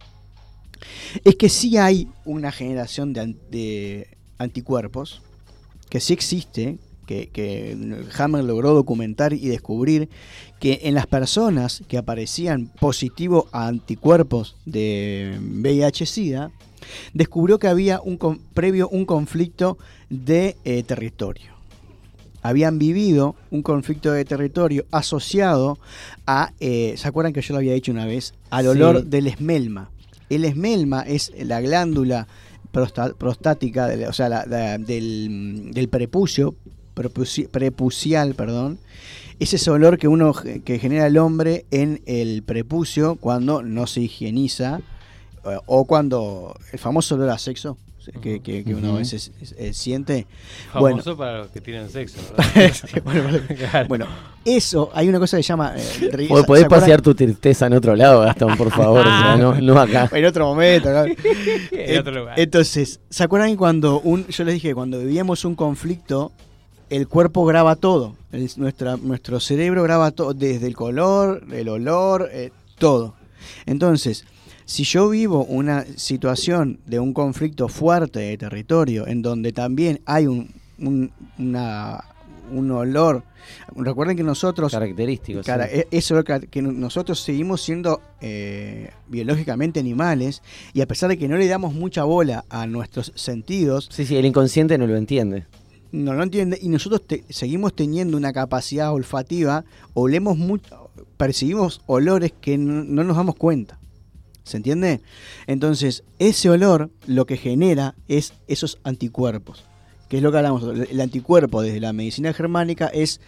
[1.24, 5.22] es que sí hay una generación de anticuerpos,
[5.88, 7.76] que sí existe, que, que
[8.18, 10.08] Hammer logró documentar y descubrir
[10.60, 16.50] que en las personas que aparecían positivo a anticuerpos de VIH-Sida,
[17.14, 19.78] descubrió que había un con- previo un conflicto
[20.10, 21.52] de eh, territorio
[22.44, 25.78] habían vivido un conflicto de territorio asociado
[26.26, 28.34] a, eh, ¿se acuerdan que yo lo había dicho una vez?
[28.50, 28.68] Al Sí.
[28.70, 29.92] olor del esmelma.
[30.28, 32.26] El esmelma es la glándula
[33.18, 38.78] prostática, o sea, la- la- del, del prepucio, prepuci- prepucial, perdón.
[39.40, 40.32] Es ese olor que uno
[40.64, 44.80] que genera el hombre en el prepucio cuando no se higieniza
[45.44, 47.76] eh, o cuando el famoso olor a sexo
[48.20, 49.30] que, que- que uno a veces
[49.72, 50.26] siente.
[50.72, 52.72] Famoso para los que tienen sexo, ¿verdad?
[53.04, 53.38] Bueno, bueno,
[53.70, 53.88] Claro.
[53.88, 54.06] bueno,
[54.44, 55.72] eso, hay una cosa que se llama...
[55.76, 55.80] eh,
[56.36, 59.00] ¿se Podés pasear tu tristeza en otro lado, Gastón, por favor.
[59.00, 60.08] o sea, no, no acá.
[60.16, 60.90] En otro momento.
[60.92, 61.04] ¿no?
[61.72, 62.38] En otro lugar.
[62.40, 66.32] Entonces, ¿se acuerdan cuando un, yo les dije cuando vivíamos un conflicto,
[66.96, 68.14] el cuerpo graba todo?
[68.32, 73.14] El- nuestra, nuestro cerebro graba todo, desde el color, el olor, eh, todo.
[73.66, 74.24] Entonces,
[74.64, 80.26] si yo vivo una situación de un conflicto fuerte de territorio, en donde también hay
[80.26, 82.04] un, un, una-
[82.50, 83.22] un olor,
[83.74, 85.46] recuerden que nosotros Característicos.
[85.46, 85.78] Cara, sí.
[85.78, 90.42] e- eso que, que nosotros seguimos siendo eh, biológicamente animales
[90.74, 94.16] y a pesar de que no le damos mucha bola a nuestros sentidos, Sí, sí,
[94.16, 95.46] el inconsciente no lo entiende.
[95.92, 102.32] No lo entiende y nosotros te- seguimos teniendo una capacidad olfativa, olemos mucho, percibimos olores
[102.40, 103.78] que no, no nos damos cuenta.
[104.44, 105.00] ¿Se entiende?
[105.46, 109.64] Entonces, ese olor lo que genera es esos anticuerpos.
[110.08, 110.64] Que es lo que hablamos.
[110.90, 113.20] El anticuerpo desde la medicina germánica es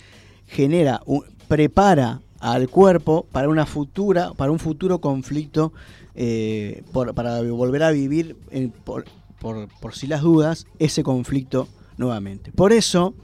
[0.49, 1.01] genera,
[1.47, 5.73] prepara al cuerpo para una futura, para un futuro conflicto,
[6.17, 6.83] eh,
[7.15, 8.37] para volver a vivir
[8.85, 9.05] por,
[9.41, 12.53] por, por si las dudas, ese conflicto nuevamente.
[12.53, 13.15] Por eso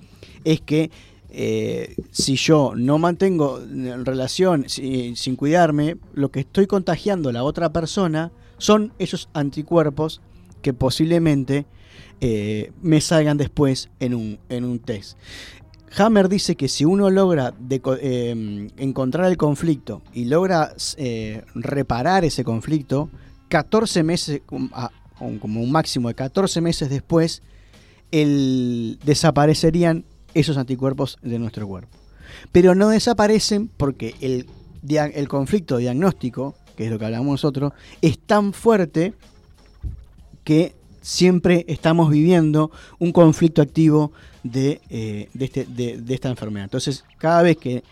[0.45, 0.91] es que
[1.33, 7.33] eh, si yo no mantengo en relación si- sin cuidarme, lo que estoy contagiando a
[7.33, 10.21] la otra persona son esos anticuerpos
[10.61, 11.67] que posiblemente
[12.21, 15.17] eh, me salgan después en un, en un test.
[15.97, 20.75] Hammer dice que si uno logra eh, encontrar el conflicto y logra
[21.55, 23.09] reparar ese conflicto,
[23.49, 27.43] 14 meses, como un máximo de 14 meses después,
[28.13, 31.97] el- desaparecerían esos anticuerpos de nuestro cuerpo.
[32.53, 34.47] Pero no desaparecen porque el,
[34.89, 39.15] el conflicto diagnóstico, que es lo que hablamos nosotros, es tan fuerte
[40.45, 46.65] que siempre estamos viviendo un conflicto activo de, eh, de, este- de- de esta enfermedad.
[46.65, 47.83] Entonces, cada vez que...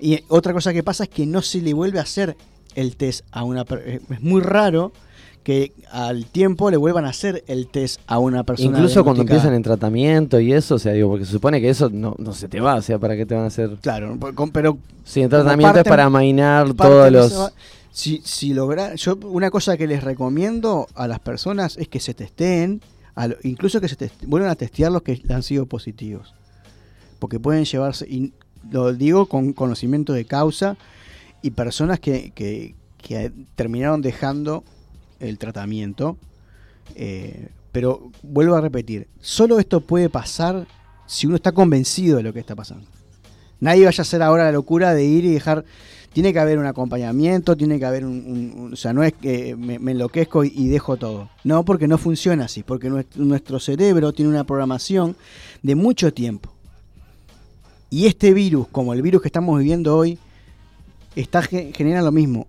[0.00, 2.36] Y otra cosa que pasa es que no se le vuelve a hacer
[2.76, 3.98] el test a una persona.
[4.10, 4.92] Es muy raro
[5.42, 8.76] que al tiempo le vuelvan a hacer el test a una persona.
[8.76, 11.88] Incluso cuando empiezan en tratamiento y eso, o sea, digo, porque se supone que eso
[11.90, 13.76] no, no se te va, o sea, ¿para qué te van a hacer?
[13.80, 17.52] Claro, con- pero Sí, el como tratamiento parte- es para amainar todos los...
[17.90, 22.14] Si, si logra, yo una cosa que les recomiendo a las personas es que se
[22.14, 22.80] testeen,
[23.16, 26.34] lo- incluso que se test- vuelvan a testear los que han sido positivos,
[27.18, 28.32] porque pueden llevarse, y
[28.70, 30.76] lo digo con conocimiento de causa,
[31.42, 34.62] y personas que, que- que terminaron dejando
[35.20, 36.16] el tratamiento,
[36.94, 40.66] eh, pero vuelvo a repetir, solo esto puede pasar
[41.06, 42.86] si uno está convencido de lo que está pasando.
[43.60, 45.64] Nadie vaya a hacer ahora la locura de ir y dejar.
[46.12, 48.70] Tiene que haber un acompañamiento, tiene que haber un.
[48.72, 51.28] o sea, no es que me, enloquezco y, dejo todo.
[51.44, 52.62] No, porque no funciona así.
[52.62, 55.16] Porque nuestro, nuestro cerebro tiene una programación
[55.62, 56.50] de mucho tiempo.
[57.90, 60.18] Y este virus, como el virus que estamos viviendo hoy,
[61.14, 62.46] está ge- genera lo mismo.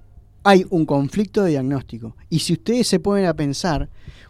[0.50, 2.16] Hay un conflicto de diagnóstico.
[2.30, 3.88] Y si ustedes se ponen a pensar,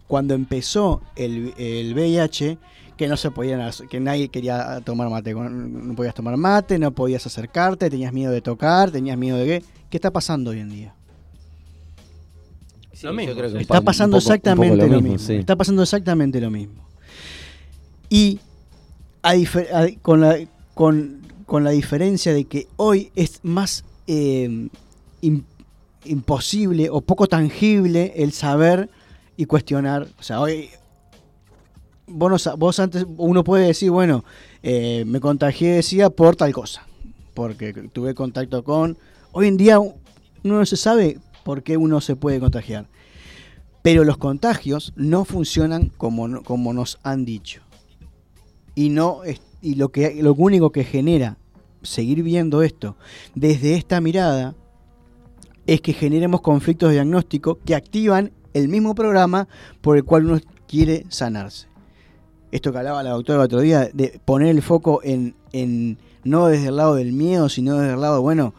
[0.08, 2.58] cuando empezó el, el VIH,
[2.98, 7.26] que no se podían, que nadie quería tomar mate, no podías tomar mate, no podías
[7.26, 9.64] acercarte, tenías miedo de tocar, tenías miedo de qué.
[9.90, 10.94] ¿Qué está pasando hoy en día?
[13.02, 13.62] Lo mismo, creo que sí.
[13.62, 15.18] Está pasando poco- exactamente lo mismo.
[15.20, 15.36] sí.
[15.36, 16.84] Está pasando exactamente lo mismo.
[18.10, 18.40] Y
[19.22, 20.38] a difer- a- con, la,
[20.74, 24.68] con, con la diferencia de que hoy es más eh,
[25.22, 25.44] im-
[26.06, 28.90] imposible o poco tangible el saber
[29.38, 30.08] y cuestionar.
[30.20, 30.70] O sea, hoy
[32.08, 34.24] vos, no vos antes uno puede decir, bueno,
[34.64, 36.86] eh, me contagié de por tal cosa,
[37.34, 38.98] porque tuve contacto con...
[39.32, 39.96] Hoy en día uno
[40.44, 42.88] no se sabe por qué uno se puede contagiar.
[43.82, 47.62] Pero los contagios no funcionan como, como nos han dicho.
[48.76, 49.22] Y, no
[49.62, 51.38] y lo, que, lo único que genera
[51.82, 52.98] seguir viendo esto
[53.36, 54.56] desde esta mirada
[55.74, 59.48] es que generemos conflictos de diagnóstico que activan el mismo programa
[59.82, 61.68] por el cual uno quiere sanarse.
[62.52, 66.48] Esto que hablaba la doctora el otro día, de poner el foco en, en no
[66.48, 68.54] desde el lado del miedo, sino desde el lado, bueno,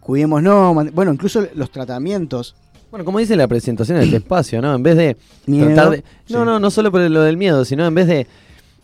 [0.00, 2.54] cuidémonos, man- bueno, incluso los tratamientos
[2.90, 4.74] Bueno, como dice la presentación de este espacio, ¿no?
[4.74, 5.96] En vez de Miedo, tratar de...
[6.28, 6.44] No, sí.
[6.44, 8.26] no, no solo por lo del miedo, sino en vez de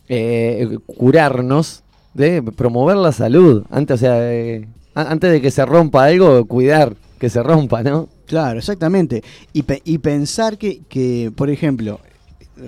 [0.08, 3.64] eh, curarnos, de promover la salud.
[3.70, 8.08] Antes, o sea, eh, antes de que se rompa algo, cuidar que se rompa, ¿no?
[8.26, 9.22] Claro, exactamente.
[9.52, 12.00] Y, pe- y pensar que, que, por ejemplo,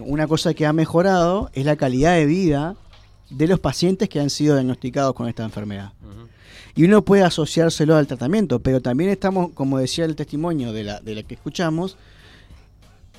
[0.07, 2.77] una cosa que ha mejorado es la calidad de vida
[3.31, 5.91] de los pacientes que han sido diagnosticados con esta enfermedad.
[6.77, 11.01] Y uno puede asociárselo al tratamiento, pero también estamos, como decía el testimonio de la,
[11.01, 11.97] de la que escuchamos,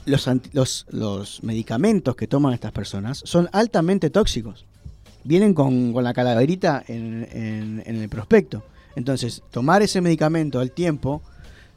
[0.06, 4.64] los, los, los medicamentos que toman estas personas son altamente tóxicos.
[5.26, 8.64] Vienen con, con la calaverita en, en- en el prospecto.
[8.96, 11.22] Entonces, tomar ese medicamento al tiempo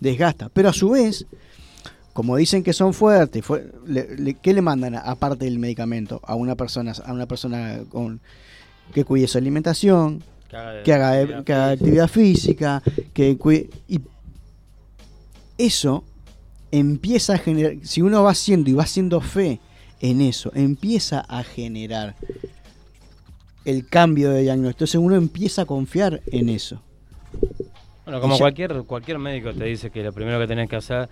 [0.00, 0.48] desgasta.
[0.50, 1.26] Pero a su vez,
[2.12, 6.20] como dicen que son fuertes, fue- le- le- ¿qué le mandan a- aparte del medicamento
[6.24, 8.20] a una persona, a una persona con,
[8.94, 14.00] que cuide su alimentación, Que haga, que haga, que haga actividad física, que cuide, y
[15.59, 16.04] eso
[16.70, 19.61] empieza a generar, si uno va haciendo y va haciendo fe
[20.00, 22.14] en eso, empieza a generar
[23.64, 24.85] el cambio de diagnóstico.
[24.85, 26.81] Entonces uno empieza a confiar en eso.
[28.09, 31.09] Bueno, como ya- cualquier, cualquier médico te dice que lo primero que tenés que hacer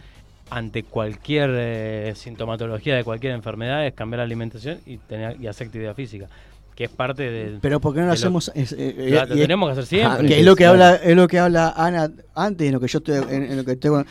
[0.48, 5.66] ante cualquier eh, sintomatología de cualquier enfermedad es cambiar la alimentación y, tener, y hacer
[5.66, 6.26] actividad física,
[6.74, 7.58] que es parte del...
[7.60, 8.50] Pero ¿por qué no lo hacemos?
[8.54, 10.26] es- eh, Lo- eh, tenemos que hacer siempre.
[10.28, 12.98] que es lo que habla, es lo que habla Ana antes, en lo que yo
[12.98, 14.04] estoy, en, en lo que estoy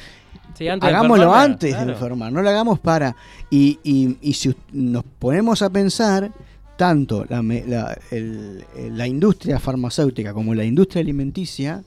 [0.54, 1.86] Sí, antes de Hagámoslo antes claro.
[1.88, 3.16] de enfermar, no lo hagamos para.
[3.50, 6.32] Y, y, y si nos ponemos a pensar,
[6.78, 11.82] tanto la, la, el- la industria farmacéutica como la industria alimenticia,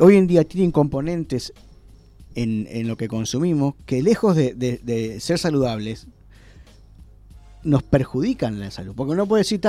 [0.00, 1.52] hoy en día tienen componentes
[2.34, 6.06] en, lo que consumimos que lejos de, ser saludables,
[7.64, 8.94] nos perjudican la salud.
[8.94, 9.60] Porque uno puede decir,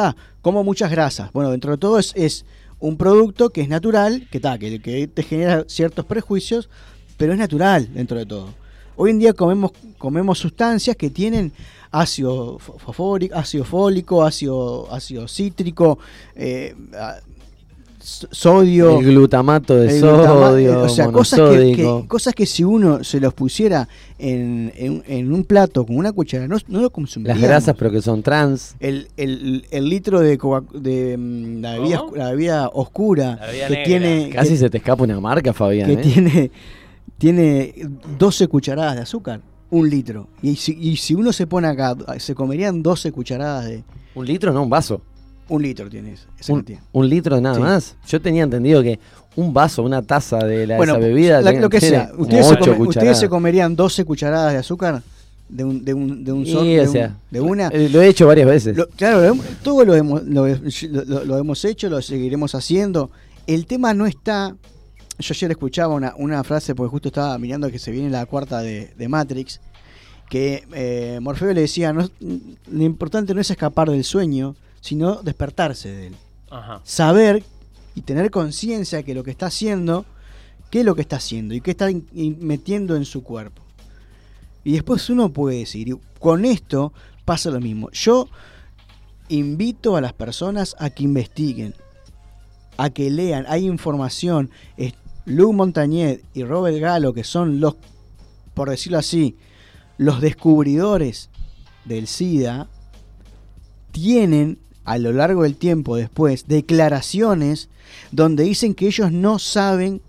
[0.42, 1.32] como muchas grasas.
[1.34, 2.46] Bueno, dentro de todo es,
[2.82, 4.80] un producto que es natural, que, ta, que,
[5.14, 6.70] te genera ciertos prejuicios,
[7.18, 8.54] pero es natural dentro de todo.
[8.96, 11.52] Hoy en día comemos, comemos sustancias que tienen
[11.92, 16.00] ácido fo- fosfórico, ácido fólico, ácido, ácido cítrico,
[16.36, 16.74] eh,
[18.02, 19.00] sodio.
[19.00, 23.20] El glutamato de el glutama- sodio, o sea, cosas que, cosas que si uno se
[23.20, 23.88] los pusiera
[24.18, 27.42] en, en- en un plato con una cuchara, no, no lo consumiríamos.
[27.42, 28.76] Las grasas, pero que son trans.
[28.80, 32.16] El, el- el litro de, Coca- de mm, la, bebida, ¿Cómo?
[32.16, 33.84] la bebida oscura La bebida que negra.
[33.86, 35.88] tiene Casi que, se te escapa una marca, Fabián.
[35.88, 35.98] que ¿eh?
[35.98, 36.52] tiene
[37.18, 37.74] tiene
[38.18, 39.42] 12 cucharadas de azúcar,
[39.72, 40.28] un litro.
[40.42, 43.84] Y si, y si uno se pone acá, se comerían 12 cucharadas de
[44.16, 45.02] Un litro, no, un vaso.
[45.50, 46.80] Un litro tiene esa- esa Un, cantidad.
[46.92, 47.62] un litro nada Sí.
[47.62, 47.96] más.
[48.08, 49.00] Yo tenía entendido que
[49.36, 51.42] un vaso, una taza de la, Bueno, esa bebida.
[51.42, 52.12] la- tiene- lo que sea.
[52.18, 53.20] Ustedes se, ocho come- ustedes cucharadas.
[53.20, 55.02] se comerían 12 cucharadas de azúcar
[55.48, 57.68] de un, de un, de un sol- o de, sea, de una.
[57.70, 58.78] Eh, Lo he hecho varias veces.
[58.78, 60.46] Lo- claro, lo todo lo hemos, lo
[61.38, 63.10] hemos hecho, lo seguiremos haciendo.
[63.48, 64.56] El tema no está.
[65.18, 68.62] Yo ayer escuchaba una, una frase, porque justo estaba mirando que se viene la cuarta
[68.62, 69.60] de, de Matrix,
[70.30, 75.92] que eh, Morfeo le decía: no, Lo importante no es escapar del sueño, sino despertarse
[75.92, 76.16] de él.
[76.50, 76.82] Ajá.
[76.84, 77.44] Saber
[77.96, 80.06] y tener conciencia que lo que está haciendo,
[80.70, 83.62] qué es lo que está haciendo y qué está metiendo en su cuerpo.
[84.64, 86.94] Y después uno puede decir, y con esto
[87.26, 87.90] pasa lo mismo.
[87.92, 88.28] Yo
[89.30, 91.74] invito a las personas a que investiguen,
[92.78, 94.50] a que lean, hay información.
[95.26, 97.76] Lou Montañez y Robert Galo, que son los,
[98.54, 99.38] por decirlo así,
[99.98, 101.30] los descubridores
[101.86, 102.68] del SIDA,
[103.92, 104.60] tienen
[104.90, 107.70] a lo largo del tiempo después declaraciones
[108.12, 110.02] donde dicen que ellos no saben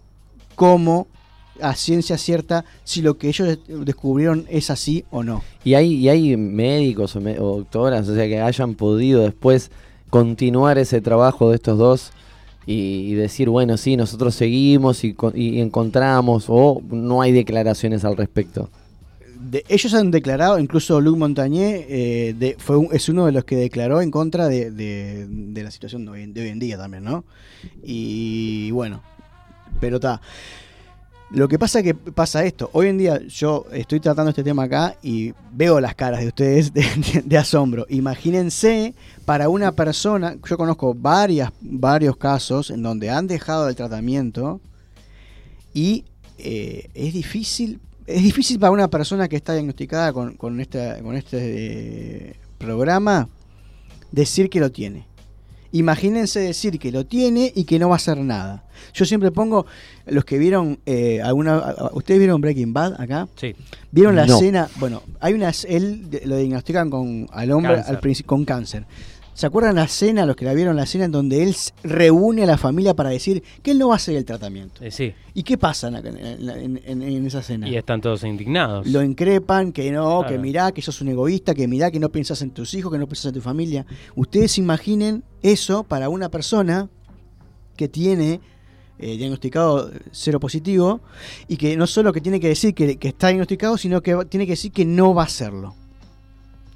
[0.54, 1.06] cómo
[1.60, 5.42] a ciencia cierta si lo que ellos descubrieron es así o no.
[5.64, 9.70] Y hay, y hay médicos o, doctoras, o sea, que hayan podido después
[10.08, 12.12] continuar ese trabajo de estos dos
[12.64, 18.70] y, decir, bueno, sí, nosotros seguimos y, y encontramos, o no hay declaraciones al respecto.
[19.40, 22.56] De- ellos han declarado, incluso Luc Montagnier eh,
[22.92, 26.58] es uno de los que declaró en contra de, de- la situación de hoy, en-
[26.58, 27.24] día también, ¿no?
[27.82, 29.02] Y bueno,
[29.80, 30.20] pero está.
[31.32, 32.70] Lo que pasa es que pasa esto.
[32.72, 36.74] Hoy en día yo estoy tratando este tema acá y veo las caras de ustedes
[36.74, 37.86] de, de- de asombro.
[37.88, 44.60] Imagínense para una persona, yo conozco varias, varios casos en donde han dejado el tratamiento
[45.72, 46.04] y
[46.38, 47.78] eh, es difícil
[48.16, 51.38] es difícil para una persona que está diagnosticada con, con, esta, con este
[52.30, 53.28] eh, programa
[54.12, 55.06] decir que lo tiene.
[55.72, 58.64] Imagínense decir que lo tiene y que no va a hacer nada.
[58.92, 59.66] Yo siempre pongo
[60.06, 63.28] los que vieron eh, alguna ustedes vieron Breaking Bad acá?
[63.36, 63.54] Sí.
[63.92, 64.34] ¿Vieron la No.
[64.36, 64.68] escena?
[64.80, 68.00] Bueno, hay una él lo diagnostican con al hombre Cáncer.
[68.04, 68.84] al con cáncer.
[69.34, 72.46] ¿Se acuerdan la escena, los que la vieron la escena en donde él reúne a
[72.46, 74.84] la familia para decir que él no va a hacer el tratamiento?
[74.84, 75.14] Eh, sí.
[75.32, 77.68] ¿Y qué pasa en, en- en- en- en esa escena?
[77.68, 78.86] Y están todos indignados.
[78.86, 82.42] Lo increpan, que no, que mirá, que sos un egoísta, que mirá, que no pensás
[82.42, 83.86] en tus hijos, que no pensás en tu familia.
[84.14, 86.88] Ustedes imaginen eso para una persona
[87.76, 88.40] que tiene
[88.98, 91.00] eh, diagnosticado cero positivo
[91.48, 94.44] y que no solo que tiene que decir que, que está diagnosticado, sino que tiene
[94.44, 95.74] que decir que no va a hacerlo,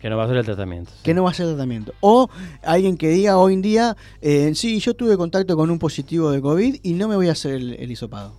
[0.04, 0.90] Que no va a hacer el tratamiento.
[0.90, 0.98] sí.
[1.02, 1.94] que no va a hacer tratamiento.
[2.00, 2.28] O
[2.62, 6.42] alguien que diga hoy en día, eh, sí, yo tuve contacto con un positivo de
[6.42, 8.34] COVID y no me voy a hacer el, el hisopado.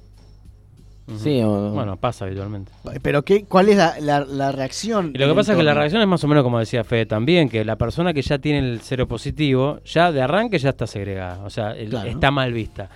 [1.18, 2.72] Sí, o- Bueno, pasa habitualmente.
[3.02, 5.12] Pero ¿qué, ¿cuál es la, la- la reacción?
[5.16, 7.08] Y lo que pasa es que la reacción es más o menos como decía Fede
[7.08, 10.86] también, que la persona que ya tiene el cero positivo, ya de arranque ya está
[10.86, 12.10] segregada, o sea, el- Claro.
[12.10, 12.90] está mal vista.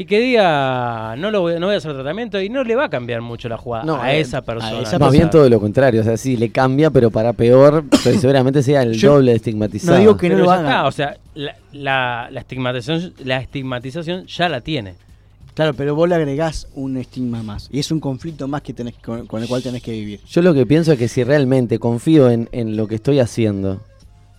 [0.00, 2.86] Y que diga, no, lo voy, no voy a hacer tratamiento y no le va
[2.86, 4.80] a cambiar mucho la jugada No, a eh, esa persona.
[4.80, 8.18] esa Más bien todo lo contrario, o sea, sí, le cambia, pero para peor, pero
[8.18, 9.92] seguramente sea el Yo doble de estigmatizado.
[9.92, 10.62] no digo que no pero lo haga.
[10.70, 14.94] está, o sea, la, la- la estigmatización, la estigmatización ya la tiene.
[15.52, 17.68] Claro, pero vos le agregás un estigma más.
[17.70, 20.20] Y es un conflicto más que tenés, con, con el cual tenés que vivir.
[20.30, 23.82] Yo lo que pienso es que si realmente confío en, en lo que estoy haciendo,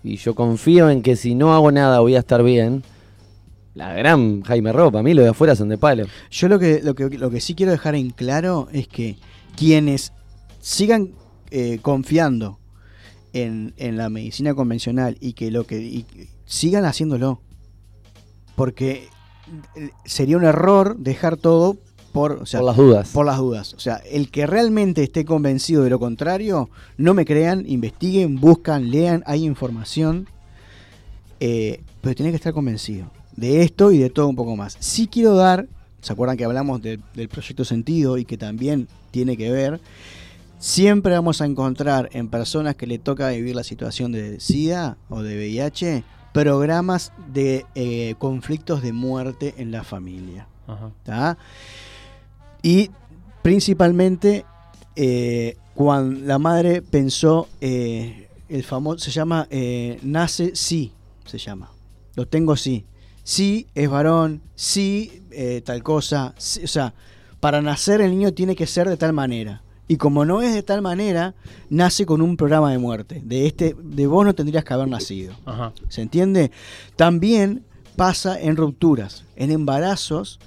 [0.02, 2.82] y yo confío en que si no hago nada voy a estar bien,
[3.74, 6.04] la gran Jaime Ropa, a mí lo de afuera son de palo.
[6.30, 9.16] Yo lo que, lo que, lo que sí quiero dejar en claro es que
[9.56, 10.12] quienes
[10.60, 11.12] sigan
[11.50, 12.58] eh, confiando
[13.32, 16.06] en, en la medicina convencional y que lo que y
[16.44, 17.40] sigan haciéndolo.
[18.56, 19.08] Porque
[19.76, 21.78] eh, sería un error dejar todo
[22.12, 23.08] por, o sea, por las dudas.
[23.08, 23.72] por las dudas.
[23.72, 26.68] O sea, el que realmente esté convencido de lo contrario,
[26.98, 30.28] no me crean, investiguen, buscan, lean, hay información.
[31.40, 33.10] eh, pero tiene que estar convencido
[33.42, 34.76] de esto y de todo un poco más.
[34.78, 35.66] Sí quiero dar,
[36.00, 39.80] ¿se acuerdan que hablamos de- del proyecto Sentido y que también tiene que ver?
[40.60, 45.22] Siempre vamos a encontrar en personas que le toca vivir la situación de SIDA o
[45.22, 50.46] de VIH programas de eh, conflictos de muerte en la familia.
[52.62, 52.90] Y
[53.42, 54.44] principalmente
[54.94, 59.48] eh, cuando la madre pensó, eh, el famoso, se llama
[60.02, 60.92] Nace sí,
[61.26, 61.70] se llama.
[62.14, 62.84] Lo tengo sí.
[63.24, 66.34] Sí es varón, sí eh, tal cosa.
[66.38, 66.94] sí, o sea,
[67.40, 69.62] para nacer el niño tiene que ser de tal manera.
[69.88, 71.34] Y como no es de tal manera,
[71.68, 73.20] nace con un programa de muerte.
[73.24, 75.34] De este, de vos no tendrías que haber nacido.
[75.44, 75.72] Ajá.
[75.88, 76.50] ¿Se entiende?
[76.96, 77.64] También
[77.96, 80.38] pasa en rupturas, en embarazos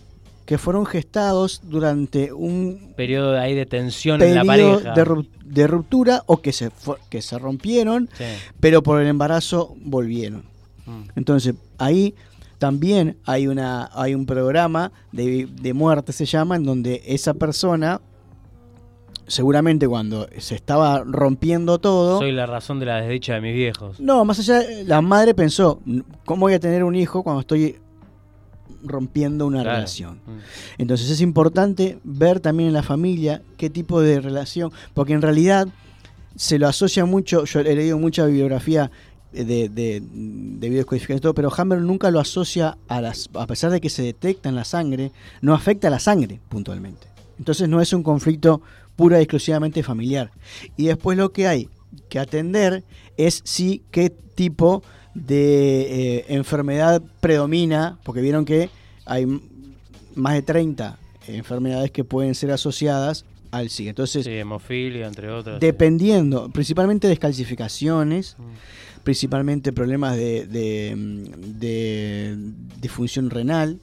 [0.45, 4.93] que fueron gestados durante un Periodo de ahí de tensión en la pareja.
[4.93, 6.71] de, ru- de ruptura o que se,
[7.09, 8.23] que se rompieron, Sí.
[8.59, 10.43] pero por el embarazo volvieron.
[10.85, 11.01] Mm.
[11.15, 12.13] Entonces, ahí
[12.57, 17.99] también hay, una, hay un programa de, de muerte, se llama, en donde esa persona,
[19.27, 23.99] seguramente cuando se estaba rompiendo todo, Soy la razón de la desdicha de mis viejos.
[23.99, 25.81] no, más allá, la madre pensó,
[26.25, 27.77] ¿cómo voy a tener un hijo cuando estoy
[28.83, 29.77] rompiendo una Claro.
[29.77, 30.15] relación?
[30.25, 30.39] Mm.
[30.77, 35.67] Entonces es importante ver también en la familia qué tipo de relación, porque en realidad
[36.35, 38.91] se lo asocia mucho, yo he leído mucha bibliografía
[39.43, 43.71] de, de, de biodescodificación y todo, pero Hammer nunca lo asocia a las, a pesar
[43.71, 45.11] de que se detecta en la sangre,
[45.41, 47.07] no afecta a la sangre puntualmente.
[47.37, 48.61] Entonces no es un conflicto
[48.95, 50.31] pura y exclusivamente familiar.
[50.77, 51.67] Y después lo que hay
[52.09, 52.83] que atender
[53.17, 54.83] es si qué tipo
[55.13, 58.69] de eh, enfermedad predomina, porque vieron que
[59.05, 59.25] hay
[60.15, 63.89] más de 30 enfermedades que pueden ser asociadas al SIDA.
[63.91, 65.59] Entonces, Sí, hemofilia, entre otras.
[65.59, 68.43] dependiendo, principalmente descalcificaciones, Mm.
[69.05, 70.93] Principalmente problemas de, de,
[71.59, 72.37] de
[72.81, 73.79] disfunción renal,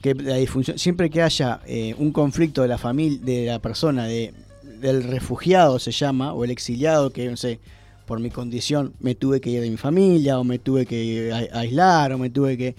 [0.00, 4.04] que la disfunción, siempre que haya eh, un conflicto de la familia, de la persona,
[4.06, 4.32] de,
[4.80, 7.58] del refugiado se llama, o el exiliado, que no sé,
[8.06, 11.58] por mi condición me tuve que ir de mi familia, o me tuve que a-
[11.60, 12.76] aislar, o me tuve que.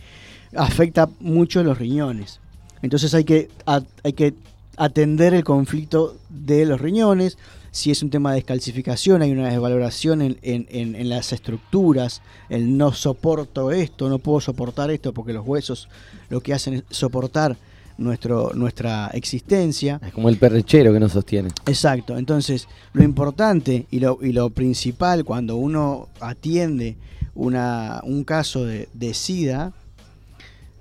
[0.55, 2.39] afecta mucho los riñones.
[2.84, 4.36] Entonces hay que, a- hay que
[4.78, 7.38] atender el conflicto de los riñones.
[7.76, 12.21] Si es un tema de descalcificación, hay una desvaloración en, en- en- en las estructuras,
[12.47, 15.89] el no soporto esto, no puedo soportar esto, porque los huesos
[16.30, 17.57] lo que hacen es soportar
[17.97, 19.99] nuestro, nuestra existencia.
[20.05, 21.49] Es como el perrechero que nos sostiene.
[21.65, 26.95] Exacto, entonces lo importante y lo, y lo principal cuando uno atiende
[27.36, 29.73] una, un caso de, de SIDA,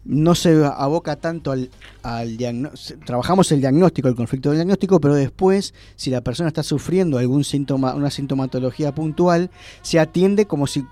[0.05, 1.71] no se aboca tanto al,
[2.03, 3.01] al diagnóstico.
[3.05, 7.45] Trabajamos el diagnóstico, el conflicto del diagnóstico, pero después, si la persona está sufriendo algún
[7.45, 9.51] síntoma, una sintomatología puntual,
[9.83, 10.85] se atiende como si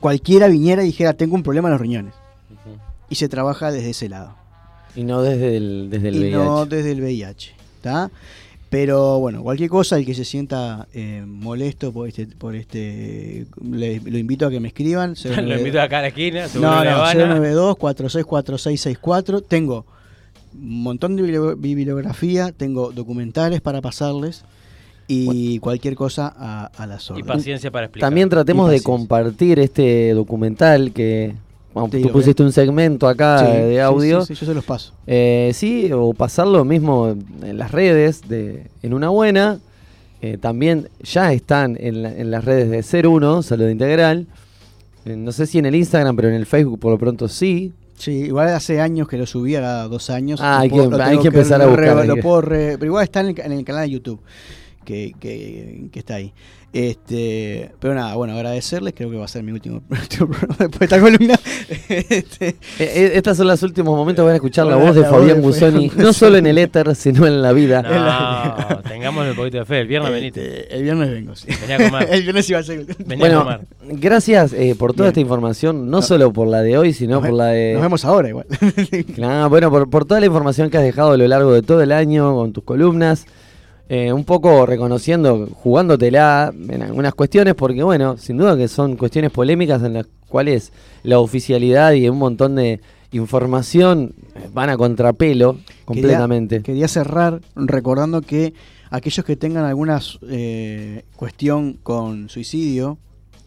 [0.00, 2.14] cualquiera viniera y dijera tengo un problema en los riñones.
[3.10, 4.34] Y se trabaja desde ese lado
[4.96, 6.36] Y no desde el, desde el y VIH.
[6.36, 7.54] no desde el VIH.
[7.82, 8.10] ¿tá?
[8.76, 14.00] Pero bueno, cualquier cosa, el que se sienta eh, molesto por este, por este le-
[14.00, 15.14] lo invito a que me escriban.
[15.24, 19.86] Lo invito acá a la esquina, No, no, van a- 092 464664 Tengo
[20.54, 24.44] un montón de biblio- bibliografía, tengo documentales para pasarles
[25.06, 27.28] y cualquier cosa a, a las Y órdenes.
[27.36, 28.08] paciencia para explicar.
[28.08, 31.34] También tratemos Y de compartir este documental que
[31.74, 34.24] bueno, tú pusiste un segmento acá Sí, de audio.
[34.24, 34.92] sí, sí, yo se los paso.
[35.06, 39.58] Eh, sí, o pasarlo mismo en las redes, de, en una buena.
[40.22, 44.26] Eh, también ya están en, la- en las redes de 01, Salud Integral.
[45.04, 47.72] Eh, no sé si en el Instagram, pero en el Facebook por lo pronto sí.
[47.98, 50.40] Sí, igual hace años que lo subí, ahora dos años.
[50.42, 53.20] Ah, hay puedo- que- hay empezar a re- buscar, lo puedo re- pero igual está
[53.20, 54.20] en el, en el canal de YouTube,
[54.84, 56.32] que, que, que está ahí.
[56.72, 60.78] Este, pero nada, bueno, agradecerles, creo que va a ser mi último, último programa después
[60.80, 61.40] de esta columna.
[61.88, 65.10] Este, Eh, eh, estos son los últimos momentos, van a escuchar la voz de la
[65.10, 67.80] Fabián Busoni, no solo en el éter, sino en la vida.
[67.82, 69.80] No, tengamos un poquito de fe.
[69.82, 70.62] El viernes venite.
[70.62, 71.46] este, el viernes vengo, sí.
[71.60, 72.08] Vení a comer.
[72.12, 72.84] el viernes iba a ser.
[72.98, 73.60] Vení a Bueno, comer.
[74.00, 75.10] gracias eh, por toda Bien.
[75.12, 76.02] esta información, no No.
[76.02, 77.74] solo por la de hoy, sino Nos por la de...
[77.74, 78.46] Nos vemos ahora igual.
[79.14, 81.82] Claro, bueno, por, por toda la información que has dejado a lo largo de todo
[81.82, 83.26] el año con tus columnas,
[83.88, 89.30] eh, un poco reconociendo, jugándotela en algunas cuestiones, porque bueno, sin duda que son cuestiones
[89.30, 90.72] polémicas en las cuales
[91.02, 92.80] la oficialidad y un montón de
[93.12, 94.14] información
[94.52, 96.56] van a contrapelo completamente.
[96.56, 98.54] Quería, quería cerrar recordando que
[98.90, 102.98] aquellos que tengan alguna eh, cuestión con suicidio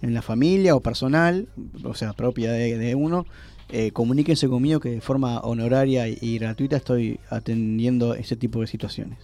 [0.01, 1.47] en la familia o personal,
[1.83, 3.25] o sea, propia de, de uno,
[3.69, 8.67] eh, comuníquense conmigo que de forma honoraria y, y gratuita estoy atendiendo ese tipo de
[8.67, 9.17] situaciones.